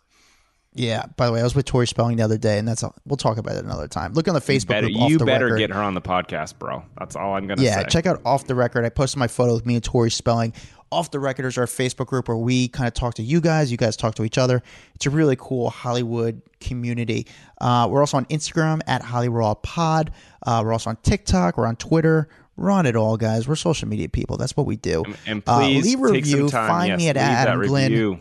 Yeah. 0.74 1.04
By 1.16 1.26
the 1.26 1.32
way, 1.32 1.40
I 1.40 1.42
was 1.42 1.54
with 1.54 1.66
Tori 1.66 1.86
Spelling 1.86 2.16
the 2.16 2.22
other 2.22 2.38
day, 2.38 2.58
and 2.58 2.66
that's 2.66 2.82
all, 2.82 2.94
we'll 3.06 3.16
talk 3.16 3.36
about 3.36 3.56
it 3.56 3.64
another 3.64 3.88
time. 3.88 4.14
Look 4.14 4.26
on 4.28 4.34
the 4.34 4.40
Facebook 4.40 4.68
Better, 4.68 4.86
group. 4.86 5.00
Off 5.02 5.10
you 5.10 5.18
better 5.18 5.44
record. 5.46 5.58
get 5.58 5.70
her 5.70 5.82
on 5.82 5.94
the 5.94 6.00
podcast, 6.00 6.58
bro. 6.58 6.82
That's 6.98 7.14
all 7.16 7.34
I'm 7.34 7.46
gonna 7.46 7.58
say. 7.60 7.64
Yeah, 7.66 7.80
say. 7.80 7.86
check 7.90 8.06
out 8.06 8.20
Off 8.24 8.46
the 8.46 8.54
Record. 8.54 8.84
I 8.84 8.88
posted 8.88 9.18
my 9.18 9.28
photo 9.28 9.54
with 9.54 9.66
me 9.66 9.74
and 9.74 9.84
Tori 9.84 10.10
Spelling. 10.10 10.52
Off 10.90 11.10
the 11.10 11.20
Record 11.20 11.46
is 11.46 11.56
our 11.56 11.64
Facebook 11.66 12.06
group 12.06 12.28
where 12.28 12.36
we 12.36 12.68
kind 12.68 12.86
of 12.86 12.92
talk 12.94 13.14
to 13.14 13.22
you 13.22 13.40
guys. 13.40 13.70
You 13.70 13.78
guys 13.78 13.96
talk 13.96 14.14
to 14.16 14.24
each 14.24 14.36
other. 14.36 14.62
It's 14.94 15.06
a 15.06 15.10
really 15.10 15.36
cool 15.38 15.70
Hollywood 15.70 16.42
community. 16.60 17.26
Uh, 17.60 17.88
we're 17.90 18.00
also 18.00 18.18
on 18.18 18.26
Instagram 18.26 18.80
at 18.86 19.02
Hollywood 19.02 19.62
Pod. 19.62 20.10
Uh, 20.46 20.60
we're 20.64 20.72
also 20.72 20.90
on 20.90 20.96
TikTok. 21.02 21.56
We're 21.56 21.66
on 21.66 21.76
Twitter. 21.76 22.28
We're 22.56 22.70
on 22.70 22.84
it 22.84 22.94
all, 22.96 23.16
guys. 23.16 23.48
We're 23.48 23.56
social 23.56 23.88
media 23.88 24.10
people. 24.10 24.36
That's 24.36 24.54
what 24.54 24.66
we 24.66 24.76
do. 24.76 25.02
and 25.26 25.42
Uh, 25.46 25.60
please 25.60 25.84
leave 25.84 26.00
a 26.00 26.08
review. 26.12 26.48
time. 26.50 26.68
Find 26.68 26.88
yes, 26.88 26.98
me 26.98 27.08
at 27.08 27.16
Adam 27.16 27.62
Glyn. 27.66 27.90
review. 27.92 28.18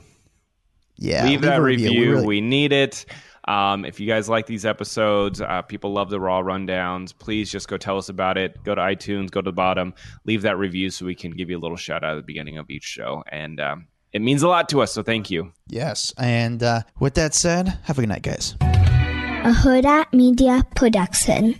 Yeah, 1.01 1.25
leave 1.25 1.41
that 1.41 1.59
a 1.59 1.61
review. 1.61 2.17
We 2.17 2.25
We, 2.25 2.41
need 2.41 2.71
it. 2.71 3.05
Um, 3.47 3.85
if 3.85 3.99
you 3.99 4.07
guys 4.07 4.29
like 4.29 4.45
these 4.45 4.67
episodes, 4.67 5.41
uh, 5.41 5.63
people 5.63 5.91
love 5.91 6.11
the 6.11 6.19
raw 6.19 6.41
rundowns. 6.43 7.11
Please 7.17 7.51
just 7.51 7.67
go 7.67 7.75
tell 7.75 7.97
us 7.97 8.07
about 8.07 8.37
it. 8.37 8.63
Go 8.63 8.75
to 8.75 8.81
iTunes, 8.81 9.31
go 9.31 9.41
to 9.41 9.45
the 9.45 9.51
bottom, 9.51 9.95
leave 10.25 10.43
that 10.43 10.59
review 10.59 10.91
so 10.91 11.07
we 11.07 11.15
can 11.15 11.31
give 11.31 11.49
you 11.49 11.57
a 11.57 11.59
little 11.59 11.75
shout 11.75 12.03
out 12.03 12.11
at 12.11 12.15
the 12.17 12.21
beginning 12.21 12.59
of 12.59 12.69
each 12.69 12.83
show. 12.83 13.23
And 13.31 13.59
um, 13.59 13.87
it 14.13 14.21
means 14.21 14.43
a 14.43 14.47
lot 14.47 14.69
to 14.69 14.81
us. 14.81 14.93
So 14.93 15.01
thank 15.01 15.31
you. 15.31 15.51
yes. 15.67 16.13
And 16.19 16.61
uh, 16.61 16.81
with 16.99 17.15
that 17.15 17.33
said, 17.33 17.79
have 17.83 17.97
a 17.97 18.01
good 18.01 18.09
night, 18.09 18.21
guys. 18.21 18.55
a 18.61 19.51
Hurrdat 19.51 20.13
Media 20.13 20.63
Production. 20.75 21.55